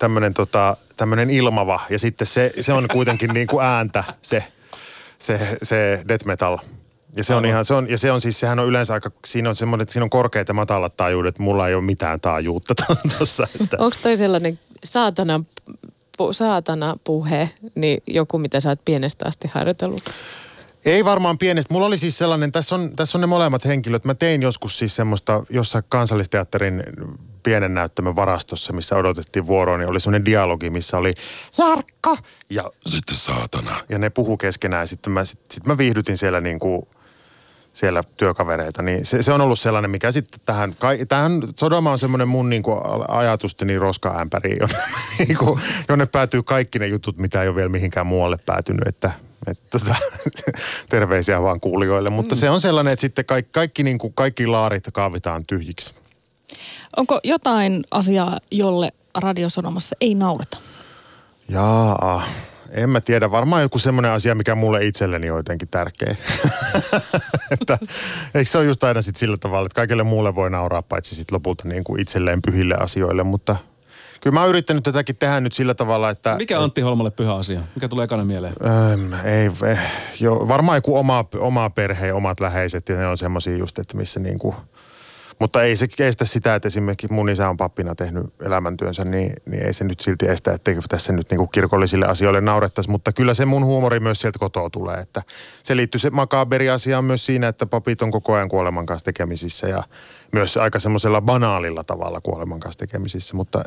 tämmönen 0.00 0.34
tota, 0.34 0.76
tämmönen 0.96 1.30
ilmava. 1.30 1.80
Ja 1.90 1.98
sitten 1.98 2.26
se, 2.26 2.52
se 2.60 2.72
on 2.72 2.88
kuitenkin 2.92 3.30
niinku 3.30 3.60
ääntä, 3.60 4.04
se, 4.22 4.44
se, 5.18 5.58
se 5.62 6.04
death 6.08 6.26
metal. 6.26 6.58
Ja 7.16 7.24
se 7.24 7.34
on 7.34 7.44
ihan, 7.44 7.64
se 7.64 7.74
on, 7.74 7.90
ja 7.90 7.98
se 7.98 8.12
on 8.12 8.20
siis, 8.20 8.40
sehän 8.40 8.58
on 8.58 8.68
yleensä 8.68 8.94
aika, 8.94 9.10
siinä 9.24 9.48
on 9.48 9.56
semmoinen, 9.56 9.82
että 9.82 9.92
siinä 9.92 10.04
on 10.04 10.10
korkeat 10.10 10.48
ja 10.48 10.54
matalat 10.54 10.96
taajuudet. 10.96 11.38
Mulla 11.38 11.68
ei 11.68 11.74
ole 11.74 11.84
mitään 11.84 12.20
taajuutta 12.20 12.74
tuossa. 13.18 13.48
Onko 13.78 13.96
toi 14.02 14.16
sellainen 14.16 14.58
saatana, 14.84 15.44
pu, 16.16 16.32
saatana 16.32 16.96
puhe, 17.04 17.50
niin 17.74 18.02
joku, 18.06 18.38
mitä 18.38 18.60
sä 18.60 18.68
oot 18.68 18.84
pienestä 18.84 19.24
asti 19.28 19.48
harjoitellut? 19.54 20.02
Ei 20.84 21.04
varmaan 21.04 21.38
pienestä. 21.38 21.74
Mulla 21.74 21.86
oli 21.86 21.98
siis 21.98 22.18
sellainen, 22.18 22.52
tässä 22.52 22.74
on, 22.74 22.96
tässä 22.96 23.18
on 23.18 23.20
ne 23.20 23.26
molemmat 23.26 23.64
henkilöt. 23.64 24.04
Mä 24.04 24.14
tein 24.14 24.42
joskus 24.42 24.78
siis 24.78 24.96
semmoista, 24.96 25.44
jossa 25.50 25.82
kansallisteatterin 25.82 26.82
pienen 27.42 27.74
näyttämön 27.74 28.16
varastossa, 28.16 28.72
missä 28.72 28.96
odotettiin 28.96 29.46
vuoroa, 29.46 29.78
niin 29.78 29.88
oli 29.88 30.00
semmoinen 30.00 30.24
dialogi, 30.24 30.70
missä 30.70 30.96
oli 30.96 31.14
Jarkko! 31.58 32.16
Ja, 32.50 32.70
Sitten 32.86 33.16
saatana. 33.16 33.80
ja 33.88 33.98
ne 33.98 34.10
puhu 34.10 34.36
keskenään. 34.36 34.88
Sitten 34.88 35.12
mä, 35.12 35.24
sit, 35.24 35.40
sit 35.50 35.66
mä 35.66 35.78
viihdytin 35.78 36.18
siellä 36.18 36.40
niin 36.40 36.58
kuin 36.58 36.86
siellä 37.72 38.02
työkavereita, 38.16 38.82
niin 38.82 39.06
se, 39.06 39.22
se 39.22 39.32
on 39.32 39.40
ollut 39.40 39.58
sellainen, 39.58 39.90
mikä 39.90 40.10
sitten 40.10 40.40
tähän, 40.46 40.74
kai, 40.78 40.98
tähän 41.08 41.42
Sodoma 41.56 41.92
on 41.92 41.98
semmoinen 41.98 42.28
mun 42.28 42.50
niin 42.50 42.62
kuin 42.62 42.78
ajatusteni 43.08 43.78
roskaämpäri, 43.78 44.56
jonne, 44.60 44.78
niin 45.18 45.38
kuin, 45.38 45.60
jonne 45.88 46.06
päätyy 46.06 46.42
kaikki 46.42 46.78
ne 46.78 46.86
jutut, 46.86 47.18
mitä 47.18 47.42
ei 47.42 47.48
ole 47.48 47.56
vielä 47.56 47.68
mihinkään 47.68 48.06
muualle 48.06 48.38
päätynyt, 48.46 48.88
että, 48.88 49.10
että 49.46 49.78
tota, 49.78 49.94
terveisiä 50.88 51.42
vaan 51.42 51.60
kuulijoille. 51.60 52.10
Mutta 52.10 52.34
se 52.34 52.50
on 52.50 52.60
sellainen, 52.60 52.92
että 52.92 53.00
sitten 53.00 53.24
kaikki, 53.24 53.50
kaikki, 53.52 53.82
niin 53.82 53.98
kuin, 53.98 54.12
kaikki 54.14 54.46
laarit 54.46 54.84
kaavitaan 54.92 55.42
tyhjiksi. 55.46 55.94
Onko 56.96 57.20
jotain 57.24 57.84
asiaa, 57.90 58.38
jolle 58.50 58.92
radiosanomassa 59.18 59.96
ei 60.00 60.14
naurata? 60.14 60.58
Jaa, 61.48 62.22
en 62.70 62.90
mä 62.90 63.00
tiedä. 63.00 63.30
Varmaan 63.30 63.62
joku 63.62 63.78
semmoinen 63.78 64.10
asia, 64.10 64.34
mikä 64.34 64.54
mulle 64.54 64.84
itselleni 64.84 65.30
on 65.30 65.36
jotenkin 65.36 65.68
tärkeä. 65.68 66.16
että, 67.60 67.78
eikö 68.34 68.50
se 68.50 68.58
ole 68.58 68.66
just 68.66 68.84
aina 68.84 69.02
sit 69.02 69.16
sillä 69.16 69.36
tavalla, 69.36 69.66
että 69.66 69.76
kaikille 69.76 70.02
muulle 70.02 70.34
voi 70.34 70.50
nauraa, 70.50 70.82
paitsi 70.82 71.14
sit 71.14 71.30
lopulta 71.30 71.68
niin 71.68 71.84
kuin 71.84 72.00
itselleen 72.00 72.42
pyhille 72.42 72.74
asioille. 72.74 73.22
Mutta 73.22 73.56
kyllä 74.20 74.34
mä 74.34 74.40
oon 74.40 74.48
yrittänyt 74.48 74.84
tätäkin 74.84 75.16
tehdä 75.16 75.40
nyt 75.40 75.52
sillä 75.52 75.74
tavalla, 75.74 76.10
että... 76.10 76.36
Mikä 76.36 76.60
Antti 76.60 76.80
Holmalle 76.80 77.10
pyhä 77.10 77.34
asia? 77.34 77.60
Mikä 77.74 77.88
tulee 77.88 78.04
ekana 78.04 78.24
mieleen? 78.24 78.54
Öm, 78.92 79.12
ei, 79.24 79.50
eh, 79.70 79.78
jo, 80.20 80.48
varmaan 80.48 80.76
joku 80.76 80.96
oma, 80.96 81.24
oma 81.38 81.70
perhe 81.70 82.06
ja 82.06 82.14
omat 82.16 82.40
läheiset 82.40 82.88
ja 82.88 82.96
ne 82.96 83.06
on 83.06 83.18
semmoisia 83.18 83.56
just, 83.56 83.78
että 83.78 83.96
missä 83.96 84.20
niin 84.20 84.38
kuin, 84.38 84.56
mutta 85.40 85.62
ei 85.62 85.76
se 85.76 85.88
kestä 85.88 86.24
sitä, 86.24 86.54
että 86.54 86.68
esimerkiksi 86.68 87.12
mun 87.12 87.28
isä 87.28 87.48
on 87.48 87.56
pappina 87.56 87.94
tehnyt 87.94 88.26
elämäntyönsä, 88.42 89.04
niin, 89.04 89.32
niin 89.46 89.62
ei 89.62 89.72
se 89.72 89.84
nyt 89.84 90.00
silti 90.00 90.26
estä, 90.26 90.52
että 90.52 90.72
tässä 90.88 91.12
nyt 91.12 91.30
niin 91.30 91.38
kuin 91.38 91.50
kirkollisille 91.50 92.06
asioille 92.06 92.40
naurettaisiin. 92.40 92.92
Mutta 92.92 93.12
kyllä 93.12 93.34
se 93.34 93.44
mun 93.44 93.64
huumori 93.64 94.00
myös 94.00 94.20
sieltä 94.20 94.38
kotoa 94.38 94.70
tulee, 94.70 94.98
että 94.98 95.22
se 95.62 95.76
liittyy 95.76 95.98
se 95.98 96.10
makaberi 96.10 96.70
asia 96.70 97.02
myös 97.02 97.26
siinä, 97.26 97.48
että 97.48 97.66
papit 97.66 98.02
on 98.02 98.10
koko 98.10 98.34
ajan 98.34 98.48
kuoleman 98.48 98.86
kanssa 98.86 99.04
tekemisissä 99.04 99.68
ja 99.68 99.82
myös 100.32 100.56
aika 100.56 100.78
semmoisella 100.78 101.20
banaalilla 101.20 101.84
tavalla 101.84 102.20
kuoleman 102.20 102.60
kanssa 102.60 102.78
tekemisissä, 102.78 103.36
mutta 103.36 103.62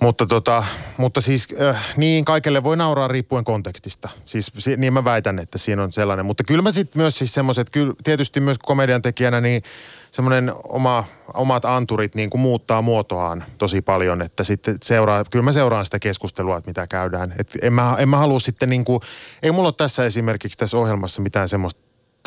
mutta, 0.00 0.26
tota, 0.26 0.64
mutta 0.96 1.20
siis 1.20 1.48
äh, 1.60 1.94
niin 1.96 2.24
kaikelle 2.24 2.64
voi 2.64 2.76
nauraa 2.76 3.08
riippuen 3.08 3.44
kontekstista. 3.44 4.08
Siis 4.26 4.52
si- 4.58 4.76
niin 4.76 4.92
mä 4.92 5.04
väitän, 5.04 5.38
että 5.38 5.58
siinä 5.58 5.82
on 5.82 5.92
sellainen. 5.92 6.26
Mutta 6.26 6.44
kyllä 6.44 6.62
mä 6.62 6.72
sitten 6.72 7.02
myös 7.02 7.18
siis 7.18 7.34
semmoiset, 7.34 7.70
tietysti 8.04 8.40
myös 8.40 8.58
komedian 8.58 9.02
tekijänä 9.02 9.40
niin 9.40 9.62
semmoinen 10.10 10.52
oma, 10.68 11.04
omat 11.34 11.64
anturit 11.64 12.14
niin 12.14 12.30
kuin 12.30 12.40
muuttaa 12.40 12.82
muotoaan 12.82 13.44
tosi 13.58 13.82
paljon, 13.82 14.22
että 14.22 14.44
sitten 14.44 14.76
seuraa, 14.82 15.24
kyllä 15.24 15.42
mä 15.42 15.52
seuraan 15.52 15.84
sitä 15.84 15.98
keskustelua, 15.98 16.56
että 16.56 16.70
mitä 16.70 16.86
käydään. 16.86 17.34
Et 17.38 17.50
en, 17.62 17.72
mä, 17.72 17.96
en 17.98 18.08
mä 18.08 18.16
halua 18.16 18.40
sitten 18.40 18.70
niin 18.70 18.84
kuin, 18.84 19.00
ei 19.42 19.52
mulla 19.52 19.68
ole 19.68 19.74
tässä 19.76 20.04
esimerkiksi 20.04 20.58
tässä 20.58 20.76
ohjelmassa 20.76 21.22
mitään 21.22 21.48
semmoista, 21.48 21.80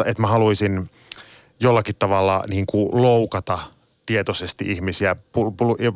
että 0.05 0.21
mä 0.21 0.27
haluaisin 0.27 0.89
jollakin 1.59 1.95
tavalla 1.95 2.43
niin 2.47 2.65
kuin 2.65 3.01
loukata 3.01 3.59
tietoisesti 4.07 4.71
ihmisiä, 4.71 5.15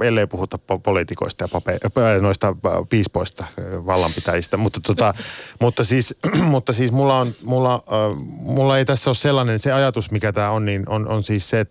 ellei 0.03 0.27
puhuta 0.27 0.59
po- 0.71 0.79
poliitikoista 0.83 1.43
ja 1.43 1.47
pape, 1.47 1.71
äh, 1.71 2.21
noista 2.21 2.47
äh, 2.47 2.73
piispoista, 2.89 3.45
äh, 3.59 3.85
vallanpitäjistä. 3.85 4.57
Mutta, 4.57 4.79
tota, 4.87 5.13
mutta, 5.61 5.83
siis, 5.83 6.15
mutta 6.53 6.73
siis 6.73 6.91
mulla, 6.91 7.19
on, 7.19 7.33
mulla, 7.43 7.83
mulla 8.27 8.77
ei 8.77 8.85
tässä 8.85 9.09
ole 9.09 9.15
sellainen, 9.15 9.59
se 9.59 9.71
ajatus 9.71 10.11
mikä 10.11 10.33
tämä 10.33 10.49
on, 10.49 10.65
niin 10.65 10.89
on, 10.89 11.07
on 11.07 11.23
siis 11.23 11.49
se, 11.49 11.65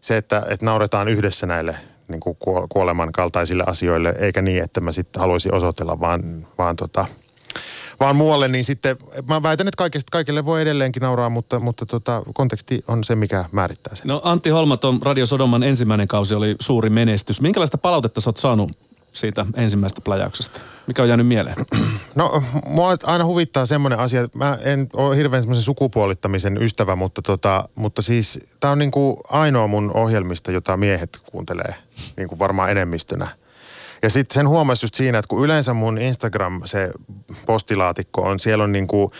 se, 0.00 0.16
että, 0.16 0.46
että 0.48 0.66
nauretaan 0.66 1.08
yhdessä 1.08 1.46
näille 1.46 1.76
niin 2.08 2.20
kuin 2.20 2.36
kuo- 2.40 2.66
kuoleman 2.68 3.12
kaltaisille 3.12 3.64
asioille, 3.66 4.14
eikä 4.18 4.42
niin, 4.42 4.62
että 4.62 4.80
mä 4.80 4.92
sitten 4.92 5.20
haluaisin 5.20 5.54
osoitella, 5.54 6.00
vaan, 6.00 6.46
vaan 6.58 6.76
tota, 6.76 7.06
vaan 8.00 8.16
muualle, 8.16 8.48
niin 8.48 8.64
sitten 8.64 8.96
mä 9.28 9.42
väitän, 9.42 9.68
että 9.68 9.78
kaikesta, 9.78 10.10
kaikille 10.10 10.44
voi 10.44 10.62
edelleenkin 10.62 11.00
nauraa, 11.00 11.30
mutta, 11.30 11.60
mutta 11.60 11.86
tota, 11.86 12.22
konteksti 12.34 12.84
on 12.88 13.04
se, 13.04 13.14
mikä 13.14 13.44
määrittää 13.52 13.94
sen. 13.94 14.06
No 14.06 14.20
Antti 14.24 14.50
Holmaton 14.50 14.98
Radio 15.02 15.26
Sodoman 15.26 15.62
ensimmäinen 15.62 16.08
kausi 16.08 16.34
oli 16.34 16.56
suuri 16.60 16.90
menestys. 16.90 17.40
Minkälaista 17.40 17.78
palautetta 17.78 18.20
sä 18.20 18.28
oot 18.28 18.36
saanut 18.36 18.70
siitä 19.12 19.46
ensimmäisestä 19.54 20.00
plajauksesta? 20.00 20.60
Mikä 20.86 21.02
on 21.02 21.08
jäänyt 21.08 21.26
mieleen? 21.26 21.56
No, 22.14 22.42
mua 22.66 22.96
aina 23.04 23.24
huvittaa 23.24 23.66
semmoinen 23.66 23.98
asia, 23.98 24.22
että 24.22 24.38
mä 24.38 24.58
en 24.62 24.88
ole 24.92 25.16
hirveän 25.16 25.42
semmoisen 25.42 25.62
sukupuolittamisen 25.64 26.62
ystävä, 26.62 26.96
mutta, 26.96 27.22
tota, 27.22 27.68
mutta 27.74 28.02
siis 28.02 28.40
tämä 28.60 28.72
on 28.72 28.78
niinku 28.78 29.20
ainoa 29.30 29.66
mun 29.66 29.90
ohjelmista, 29.94 30.52
jota 30.52 30.76
miehet 30.76 31.18
kuuntelee, 31.30 31.74
niin 32.16 32.28
kuin 32.28 32.38
varmaan 32.38 32.70
enemmistönä. 32.70 33.28
Ja 34.02 34.10
sitten 34.10 34.34
sen 34.34 34.48
huomasi 34.48 34.84
just 34.84 34.94
siinä, 34.94 35.18
että 35.18 35.28
kun 35.28 35.44
yleensä 35.44 35.74
mun 35.74 35.98
Instagram, 35.98 36.62
se 36.64 36.90
postilaatikko 37.46 38.22
on, 38.22 38.40
siellä 38.40 38.64
on 38.64 38.72
niinku 38.72 39.12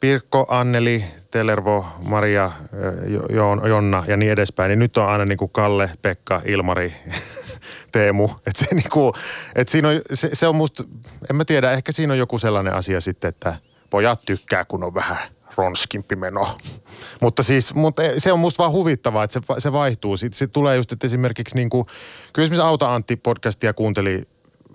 Pirkko, 0.00 0.46
Anneli, 0.48 1.04
Telervo, 1.30 1.86
Maria, 2.08 2.50
Jonna 3.68 4.04
ja 4.06 4.16
niin 4.16 4.32
edespäin, 4.32 4.68
niin 4.68 4.78
nyt 4.78 4.96
on 4.96 5.08
aina 5.08 5.24
niinku 5.24 5.48
Kalle, 5.48 5.90
Pekka, 6.02 6.42
Ilmari, 6.44 6.94
Teemu. 7.92 8.28
Että 8.46 8.64
se, 8.64 8.74
niinku, 8.74 9.12
et 9.54 9.68
siinä 9.68 9.88
on, 9.88 10.00
se, 10.14 10.30
se 10.32 10.46
on 10.46 10.56
musta, 10.56 10.84
en 11.30 11.36
mä 11.36 11.44
tiedä, 11.44 11.72
ehkä 11.72 11.92
siinä 11.92 12.12
on 12.12 12.18
joku 12.18 12.38
sellainen 12.38 12.74
asia 12.74 13.00
sitten, 13.00 13.28
että 13.28 13.54
pojat 13.90 14.20
tykkää, 14.26 14.64
kun 14.64 14.84
on 14.84 14.94
vähän 14.94 15.18
ronskimpi 15.58 16.16
meno. 16.16 16.58
Mutta 17.20 17.42
siis, 17.42 17.74
mutta 17.74 18.02
se 18.18 18.32
on 18.32 18.38
musta 18.38 18.58
vaan 18.58 18.72
huvittavaa, 18.72 19.24
että 19.24 19.40
se, 19.40 19.60
se 19.60 19.72
vaihtuu. 19.72 20.16
Sitten 20.16 20.38
se 20.38 20.46
tulee 20.46 20.76
just, 20.76 20.92
että 20.92 21.06
esimerkiksi 21.06 21.56
niin 21.56 21.70
kuin, 21.70 21.86
kyllä 22.32 22.44
esimerkiksi 22.44 22.66
Auta 22.66 22.94
Antti 22.94 23.16
podcastia 23.16 23.74
kuunteli 23.74 24.22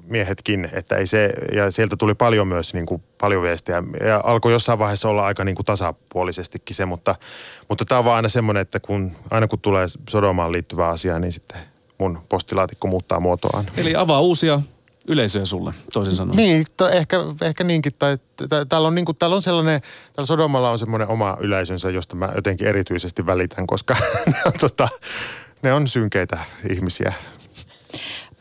miehetkin, 0.04 0.69
että 0.74 0.96
ei 0.96 1.08
se, 1.08 1.34
ja 1.56 1.72
sieltä 1.72 1.96
tuli 1.96 2.15
paljon 2.15 2.48
myös 2.48 2.74
niin 2.74 2.86
kuin, 2.86 3.04
paljon 3.22 3.43
viestejä. 3.43 3.84
Ja 4.06 4.22
alkoi 4.24 4.52
jossain 4.52 4.80
vaiheessa 4.80 5.10
olla 5.10 5.26
aika 5.26 5.43
niin 5.43 5.56
kuin 5.56 5.65
tasapuolisestikin 5.65 6.76
se, 6.76 6.86
mutta, 6.86 7.15
mutta 7.69 7.86
tämä 7.86 8.00
on 8.00 8.06
vaan 8.06 8.15
aina 8.15 8.30
semmoinen, 8.30 8.62
että 8.62 8.80
kun, 8.80 9.12
aina 9.32 9.48
kun 9.48 9.60
tulee 9.60 9.86
Sodomaan 10.10 10.52
liittyvää 10.52 10.89
asiaa, 10.89 11.19
niin 11.19 11.32
sitten 11.32 11.58
mun 11.98 12.19
postilaatikko 12.30 12.88
muuttaa 12.88 13.19
muotoaan. 13.19 13.65
Eli 13.78 13.96
avaa 13.96 14.22
uusia 14.22 14.62
yleisöjä 15.07 15.45
sulle, 15.45 15.73
toisin 15.93 16.15
sanoen. 16.15 16.37
Niin, 16.37 16.65
to, 16.77 16.89
ehkä, 16.89 17.17
ehkä 17.41 17.63
niinkin. 17.63 17.91
Tai, 17.99 18.17
täällä, 18.69 18.87
on, 18.87 18.95
niin 18.95 19.05
kuin, 19.05 19.17
täällä 19.17 19.35
on 19.35 19.41
sellainen, 19.41 19.81
täällä 19.81 20.27
Sodomalla 20.27 20.69
on 20.69 20.79
semmoinen 20.79 21.07
oma 21.07 21.37
yleisönsä, 21.39 21.89
josta 21.89 22.15
mä 22.15 22.31
jotenkin 22.35 22.67
erityisesti 22.67 23.25
välitän, 23.25 23.67
koska 23.67 23.95
ne 24.31 24.37
on, 24.45 24.53
tota, 24.59 24.87
ne 25.61 25.73
on 25.73 25.87
synkeitä 25.87 26.39
ihmisiä. 26.69 27.13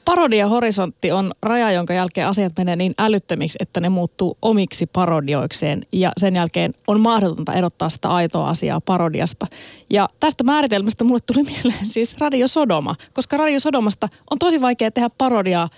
Parodia 0.05 0.49
horisontti 0.49 1.13
on 1.13 1.33
raja, 1.43 1.73
jonka 1.73 1.95
jälkeen 1.95 2.27
asiat 2.27 2.53
menee 2.59 2.77
niin 2.77 2.95
älyttömiksi, 2.99 3.59
että 3.61 3.81
ne 3.81 3.89
muuttuu 3.89 4.39
omiksi 4.43 4.87
parodioikseen. 4.87 5.83
Ja 5.93 6.13
sen 6.17 6.37
jälkeen 6.37 6.75
on 6.87 7.01
mahdotonta 7.01 7.53
erottaa 7.53 7.89
sitä 7.89 8.09
aitoa 8.09 8.49
asiaa 8.49 8.81
parodiasta. 8.81 9.47
Ja 9.91 10.09
tästä 10.21 10.45
määritelmästä 10.45 11.05
mulle 11.05 11.21
tuli 11.27 11.43
mieleen 11.53 11.87
siis 11.87 12.19
Radio 12.19 12.49
Sodoma, 12.49 12.95
koska 13.13 13.37
Radio 13.37 13.61
Sodomasta 13.61 14.09
on 14.31 14.39
tosi 14.39 14.61
vaikea 14.61 14.91
tehdä 14.91 15.11
parodiaa 15.19 15.69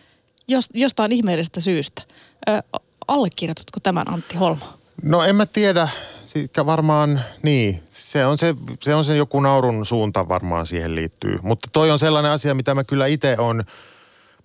jostain 0.75 1.13
ihmeellisestä 1.13 1.61
syystä. 1.61 2.03
Ö, 2.49 2.63
allekirjoitatko 3.09 3.81
tämän 3.81 4.13
Antti 4.13 4.37
Holma? 4.37 4.79
No 5.03 5.23
en 5.23 5.37
mä 5.37 5.47
tiedä. 5.47 5.89
Siitä 6.25 6.67
varmaan 6.67 7.21
niin. 7.43 7.83
Se 7.91 8.27
on 8.27 8.39
se, 8.39 8.55
se 8.83 8.95
on 8.95 9.05
se 9.05 9.17
joku 9.17 9.41
naurun 9.41 9.87
suunta 9.87 10.29
varmaan 10.29 10.67
siihen 10.67 10.95
liittyy. 10.95 11.39
Mutta 11.43 11.69
toi 11.73 11.91
on 11.91 11.99
sellainen 11.99 12.33
asia, 12.33 12.55
mitä 12.55 12.75
mä 12.75 12.85
kyllä 12.85 13.07
itse 13.07 13.37
on 13.39 13.65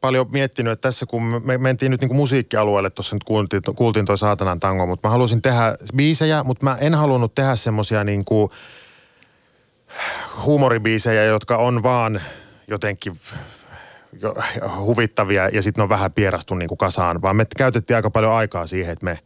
paljon 0.02 0.28
miettinyt, 0.32 0.74
että 0.74 0.88
tässä 0.88 1.06
kun 1.06 1.24
me 1.24 1.58
mentiin 1.58 1.92
nyt 1.92 2.02
niin 2.02 2.10
kuin 2.10 2.18
musiikkialueelle, 2.18 2.90
tuossa 2.90 3.16
nyt 3.16 3.24
kuultiin, 3.24 3.62
kuultiin 3.76 4.06
toi 4.06 4.18
Saatanan 4.18 4.60
tango, 4.60 4.86
mutta 4.86 5.08
mä 5.08 5.12
halusin 5.12 5.42
tehdä 5.42 5.78
biisejä, 5.96 6.44
mutta 6.44 6.64
mä 6.64 6.78
en 6.82 6.96
halunnut 6.96 7.36
tehdä 7.36 7.56
semmosia 7.56 8.04
niin 8.04 8.26
kuin 8.26 8.50
huumoribiisejä, 10.46 11.24
jotka 11.24 11.58
on 11.58 11.84
vaan 11.84 12.22
jotenkin 12.68 13.14
huvittavia 14.80 15.50
ja 15.50 15.62
sitten 15.62 15.80
ne 15.80 15.84
on 15.84 15.89
vähän 15.89 16.13
pierastu 16.13 16.56
niin 16.56 16.67
kuin 16.67 16.78
kasaan, 16.78 17.22
vaan 17.22 17.36
me 17.36 17.45
käytettiin 17.58 17.95
aika 17.95 18.10
paljon 18.10 18.34
aikaa 18.34 18.67
siihen, 18.67 18.93
että 18.93 19.06
me, 19.06 19.17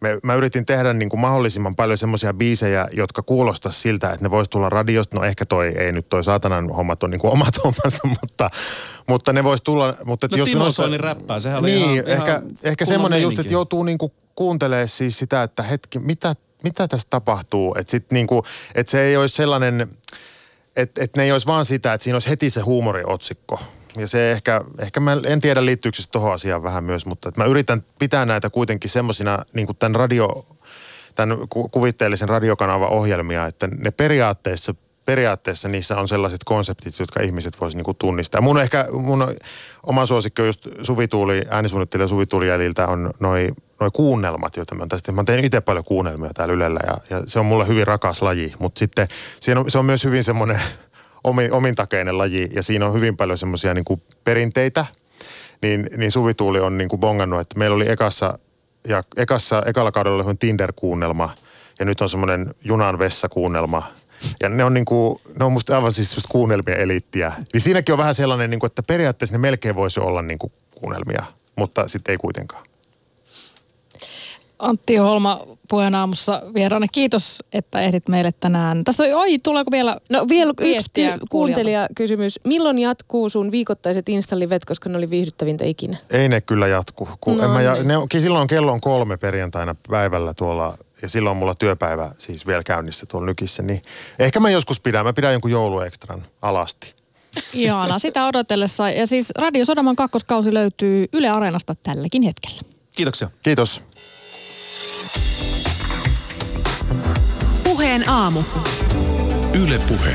me 0.00 0.18
mä 0.22 0.34
yritin 0.34 0.66
tehdä 0.66 0.92
niin 0.92 1.08
kuin 1.08 1.20
mahdollisimman 1.20 1.76
paljon 1.76 1.98
semmoisia 1.98 2.34
biisejä, 2.34 2.88
jotka 2.92 3.22
kuulostaa 3.22 3.72
siltä, 3.72 4.10
että 4.10 4.24
ne 4.24 4.30
vois 4.30 4.48
tulla 4.48 4.68
radiosta. 4.68 5.16
No 5.16 5.24
ehkä 5.24 5.46
toi 5.46 5.66
ei 5.66 5.92
nyt 5.92 6.08
toi 6.08 6.24
saatanan 6.24 6.70
hommat 6.70 7.02
on 7.02 7.10
niin 7.10 7.20
kuin 7.20 7.32
omat 7.32 7.54
hommansa, 7.64 8.08
mutta, 8.20 8.50
mutta 9.08 9.32
ne 9.32 9.44
vois 9.44 9.62
tulla. 9.62 9.94
Mutta 10.04 10.28
no 10.30 10.36
jos 10.36 10.48
Timo 10.48 10.64
noissa, 10.64 10.82
Soini 10.82 10.98
räppää, 10.98 11.40
sehän 11.40 11.58
oli 11.58 11.70
niin, 11.70 11.90
ihan, 11.90 12.08
ehkä, 12.08 12.30
ihan 12.30 12.42
ehkä 12.62 12.84
semmoinen 12.84 13.22
just, 13.22 13.38
että 13.38 13.52
joutuu 13.52 13.82
niin 13.82 13.98
kuin 13.98 14.12
kuuntelee 14.34 14.86
siis 14.86 15.18
sitä, 15.18 15.42
että 15.42 15.62
hetki, 15.62 15.98
mitä, 15.98 16.34
mitä 16.64 16.88
tässä 16.88 17.06
tapahtuu. 17.10 17.74
Että 17.78 17.90
sit 17.90 18.10
niin 18.10 18.26
kuin, 18.26 18.42
että 18.74 18.90
se 18.90 19.02
ei 19.02 19.16
olisi 19.16 19.34
sellainen, 19.34 19.88
että, 20.76 21.04
että 21.04 21.20
ne 21.20 21.24
ei 21.24 21.32
olisi 21.32 21.46
vaan 21.46 21.64
sitä, 21.64 21.94
että 21.94 22.04
siinä 22.04 22.16
olisi 22.16 22.30
heti 22.30 22.50
se 22.50 22.60
huumoriotsikko 22.60 23.60
ja 23.96 24.08
se 24.08 24.32
ehkä, 24.32 24.60
ehkä 24.78 25.00
mä 25.00 25.16
en 25.26 25.40
tiedä 25.40 25.64
liittyykö 25.64 26.02
se 26.02 26.10
tuohon 26.10 26.32
asiaan 26.32 26.62
vähän 26.62 26.84
myös, 26.84 27.06
mutta 27.06 27.28
että 27.28 27.40
mä 27.40 27.46
yritän 27.46 27.84
pitää 27.98 28.24
näitä 28.24 28.50
kuitenkin 28.50 28.90
semmoisina 28.90 29.44
niin 29.52 29.66
kuin 29.66 29.76
tämän 29.76 29.94
radio, 29.94 30.46
tämän 31.14 31.38
kuvitteellisen 31.70 32.28
radiokanavan 32.28 32.90
ohjelmia, 32.90 33.46
että 33.46 33.66
ne 33.66 33.90
periaatteessa 33.90 34.74
periaatteessa 35.04 35.68
niissä 35.68 35.96
on 35.96 36.08
sellaiset 36.08 36.44
konseptit, 36.44 36.98
jotka 36.98 37.22
ihmiset 37.22 37.60
voisivat 37.60 37.78
niinku 37.78 37.94
tunnistaa. 37.94 38.40
Mun 38.40 38.60
ehkä, 38.60 38.86
mun 38.92 39.34
oma 39.82 40.06
suosikki 40.06 40.42
on 40.42 40.48
just 40.48 40.68
Suvituuli, 40.82 41.44
äänisuunnittelija 41.50 42.08
Suvituuli 42.08 42.48
jäljiltä 42.48 42.86
on 42.86 43.10
noi, 43.20 43.52
noi 43.80 43.90
kuunnelmat, 43.92 44.56
joita 44.56 44.74
mä, 44.74 44.86
tästä, 44.86 45.12
mä 45.12 45.24
teen 45.24 45.44
itse 45.44 45.60
paljon 45.60 45.84
kuunnelmia 45.84 46.30
täällä 46.34 46.54
Ylellä 46.54 46.80
ja, 46.86 46.96
ja, 47.10 47.22
se 47.26 47.38
on 47.38 47.46
mulle 47.46 47.68
hyvin 47.68 47.86
rakas 47.86 48.22
laji, 48.22 48.54
mutta 48.58 48.78
sitten 48.78 49.08
on, 49.56 49.70
se 49.70 49.78
on 49.78 49.84
myös 49.84 50.04
hyvin 50.04 50.24
semmoinen 50.24 50.60
omi, 51.24 51.50
omintakeinen 51.50 52.18
laji 52.18 52.50
ja 52.54 52.62
siinä 52.62 52.86
on 52.86 52.92
hyvin 52.92 53.16
paljon 53.16 53.38
semmoisia 53.38 53.74
niin 53.74 54.02
perinteitä, 54.24 54.86
niin, 55.62 55.90
niin 55.96 56.10
Suvituuli 56.10 56.60
on 56.60 56.78
niin 56.78 56.88
kuin 56.88 57.00
bongannut, 57.00 57.40
että 57.40 57.58
meillä 57.58 57.76
oli 57.76 57.90
ekassa, 57.90 58.38
ja 58.88 59.02
ekassa, 59.16 59.62
ekalla 59.66 59.92
kaudella 59.92 60.24
oli 60.24 60.34
Tinder-kuunnelma 60.34 61.34
ja 61.78 61.84
nyt 61.84 62.00
on 62.00 62.08
semmoinen 62.08 62.54
junan 62.64 62.98
vessa-kuunnelma. 62.98 63.82
Ja 64.40 64.48
ne 64.48 64.64
on, 64.64 64.74
niin 64.74 64.84
kuin, 64.84 65.20
ne 65.38 65.44
on 65.44 65.52
musta 65.52 65.76
aivan 65.76 65.92
siis 65.92 66.14
just 66.14 66.26
kuunnelmien 66.30 66.80
eliittiä. 66.80 67.32
Niin 67.52 67.60
siinäkin 67.60 67.92
on 67.92 67.98
vähän 67.98 68.14
sellainen, 68.14 68.58
kuin, 68.58 68.68
että 68.68 68.82
periaatteessa 68.82 69.34
ne 69.34 69.38
melkein 69.38 69.74
voisi 69.74 70.00
olla 70.00 70.22
niin 70.22 70.38
kuin 70.38 70.52
kuunnelmia, 70.74 71.24
mutta 71.56 71.88
sitten 71.88 72.12
ei 72.12 72.16
kuitenkaan. 72.16 72.64
Antti 74.62 74.96
Holma 74.96 75.46
puheen 75.68 75.94
aamussa 75.94 76.42
vieraana. 76.54 76.86
Kiitos, 76.92 77.42
että 77.52 77.80
ehdit 77.80 78.08
meille 78.08 78.32
tänään. 78.40 78.84
Tästä, 78.84 79.02
oi, 79.02 79.36
tuleeko 79.42 79.70
vielä 79.70 79.96
No 80.10 80.26
vielä 80.28 80.52
yksi 80.60 80.90
ky- 80.94 81.26
kuuntelijakysymys. 81.30 82.40
Milloin 82.44 82.78
jatkuu 82.78 83.28
sun 83.28 83.50
viikoittaiset 83.50 84.08
Insta-livet, 84.08 84.64
koska 84.64 84.88
ne 84.88 84.98
oli 84.98 85.10
viihdyttävintä 85.10 85.64
ikinä? 85.64 85.96
Ei 86.10 86.28
ne 86.28 86.40
kyllä 86.40 86.66
jatku. 86.66 87.08
Kun 87.20 87.36
no, 87.36 87.44
en 87.44 87.50
mä, 87.50 87.58
niin. 87.58 87.88
ne, 87.88 88.20
silloin 88.20 88.48
kello 88.48 88.72
on 88.72 88.80
kolme 88.80 89.16
perjantaina 89.16 89.74
päivällä 89.90 90.34
tuolla 90.34 90.78
ja 91.02 91.08
silloin 91.08 91.36
mulla 91.36 91.54
työpäivä 91.54 92.10
siis 92.18 92.46
vielä 92.46 92.62
käynnissä 92.62 93.06
tuolla 93.06 93.26
nykissä, 93.26 93.62
niin 93.62 93.82
ehkä 94.18 94.40
mä 94.40 94.50
joskus 94.50 94.80
pidän, 94.80 95.04
mä 95.04 95.12
pidän 95.12 95.32
jonkun 95.32 95.50
jouluekstran 95.50 96.26
alasti. 96.42 96.94
Ihana, 97.52 97.98
sitä 97.98 98.26
odotellessa. 98.26 98.90
Ja 98.90 99.06
siis 99.06 99.30
Radio 99.38 99.64
Sodaman 99.64 99.96
kakkoskausi 99.96 100.54
löytyy 100.54 101.06
Yle 101.12 101.28
Areenasta 101.28 101.74
tälläkin 101.82 102.22
hetkellä. 102.22 102.62
Kiitoksia. 102.96 103.30
Kiitos. 103.42 103.82
Puheen 107.92 108.08
aamu. 108.08 108.42
Yle 109.54 109.78
Puhe. 109.78 110.14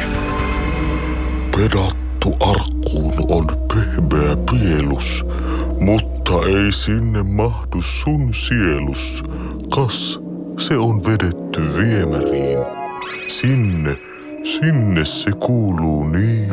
Pedattu 1.51 2.37
arkkuun 2.39 3.13
on 3.27 3.47
pehmeä 3.73 4.37
pielus, 4.51 5.25
mutta 5.79 6.33
ei 6.47 6.71
sinne 6.71 7.23
mahdu 7.23 7.81
sun 7.81 8.33
sielus. 8.33 9.23
Kas, 9.75 10.19
se 10.59 10.77
on 10.77 11.05
vedetty 11.05 11.61
viemäriin. 11.61 12.59
Sinne, 13.27 13.97
sinne 14.43 15.05
se 15.05 15.31
kuuluu 15.31 16.03
niin. 16.03 16.49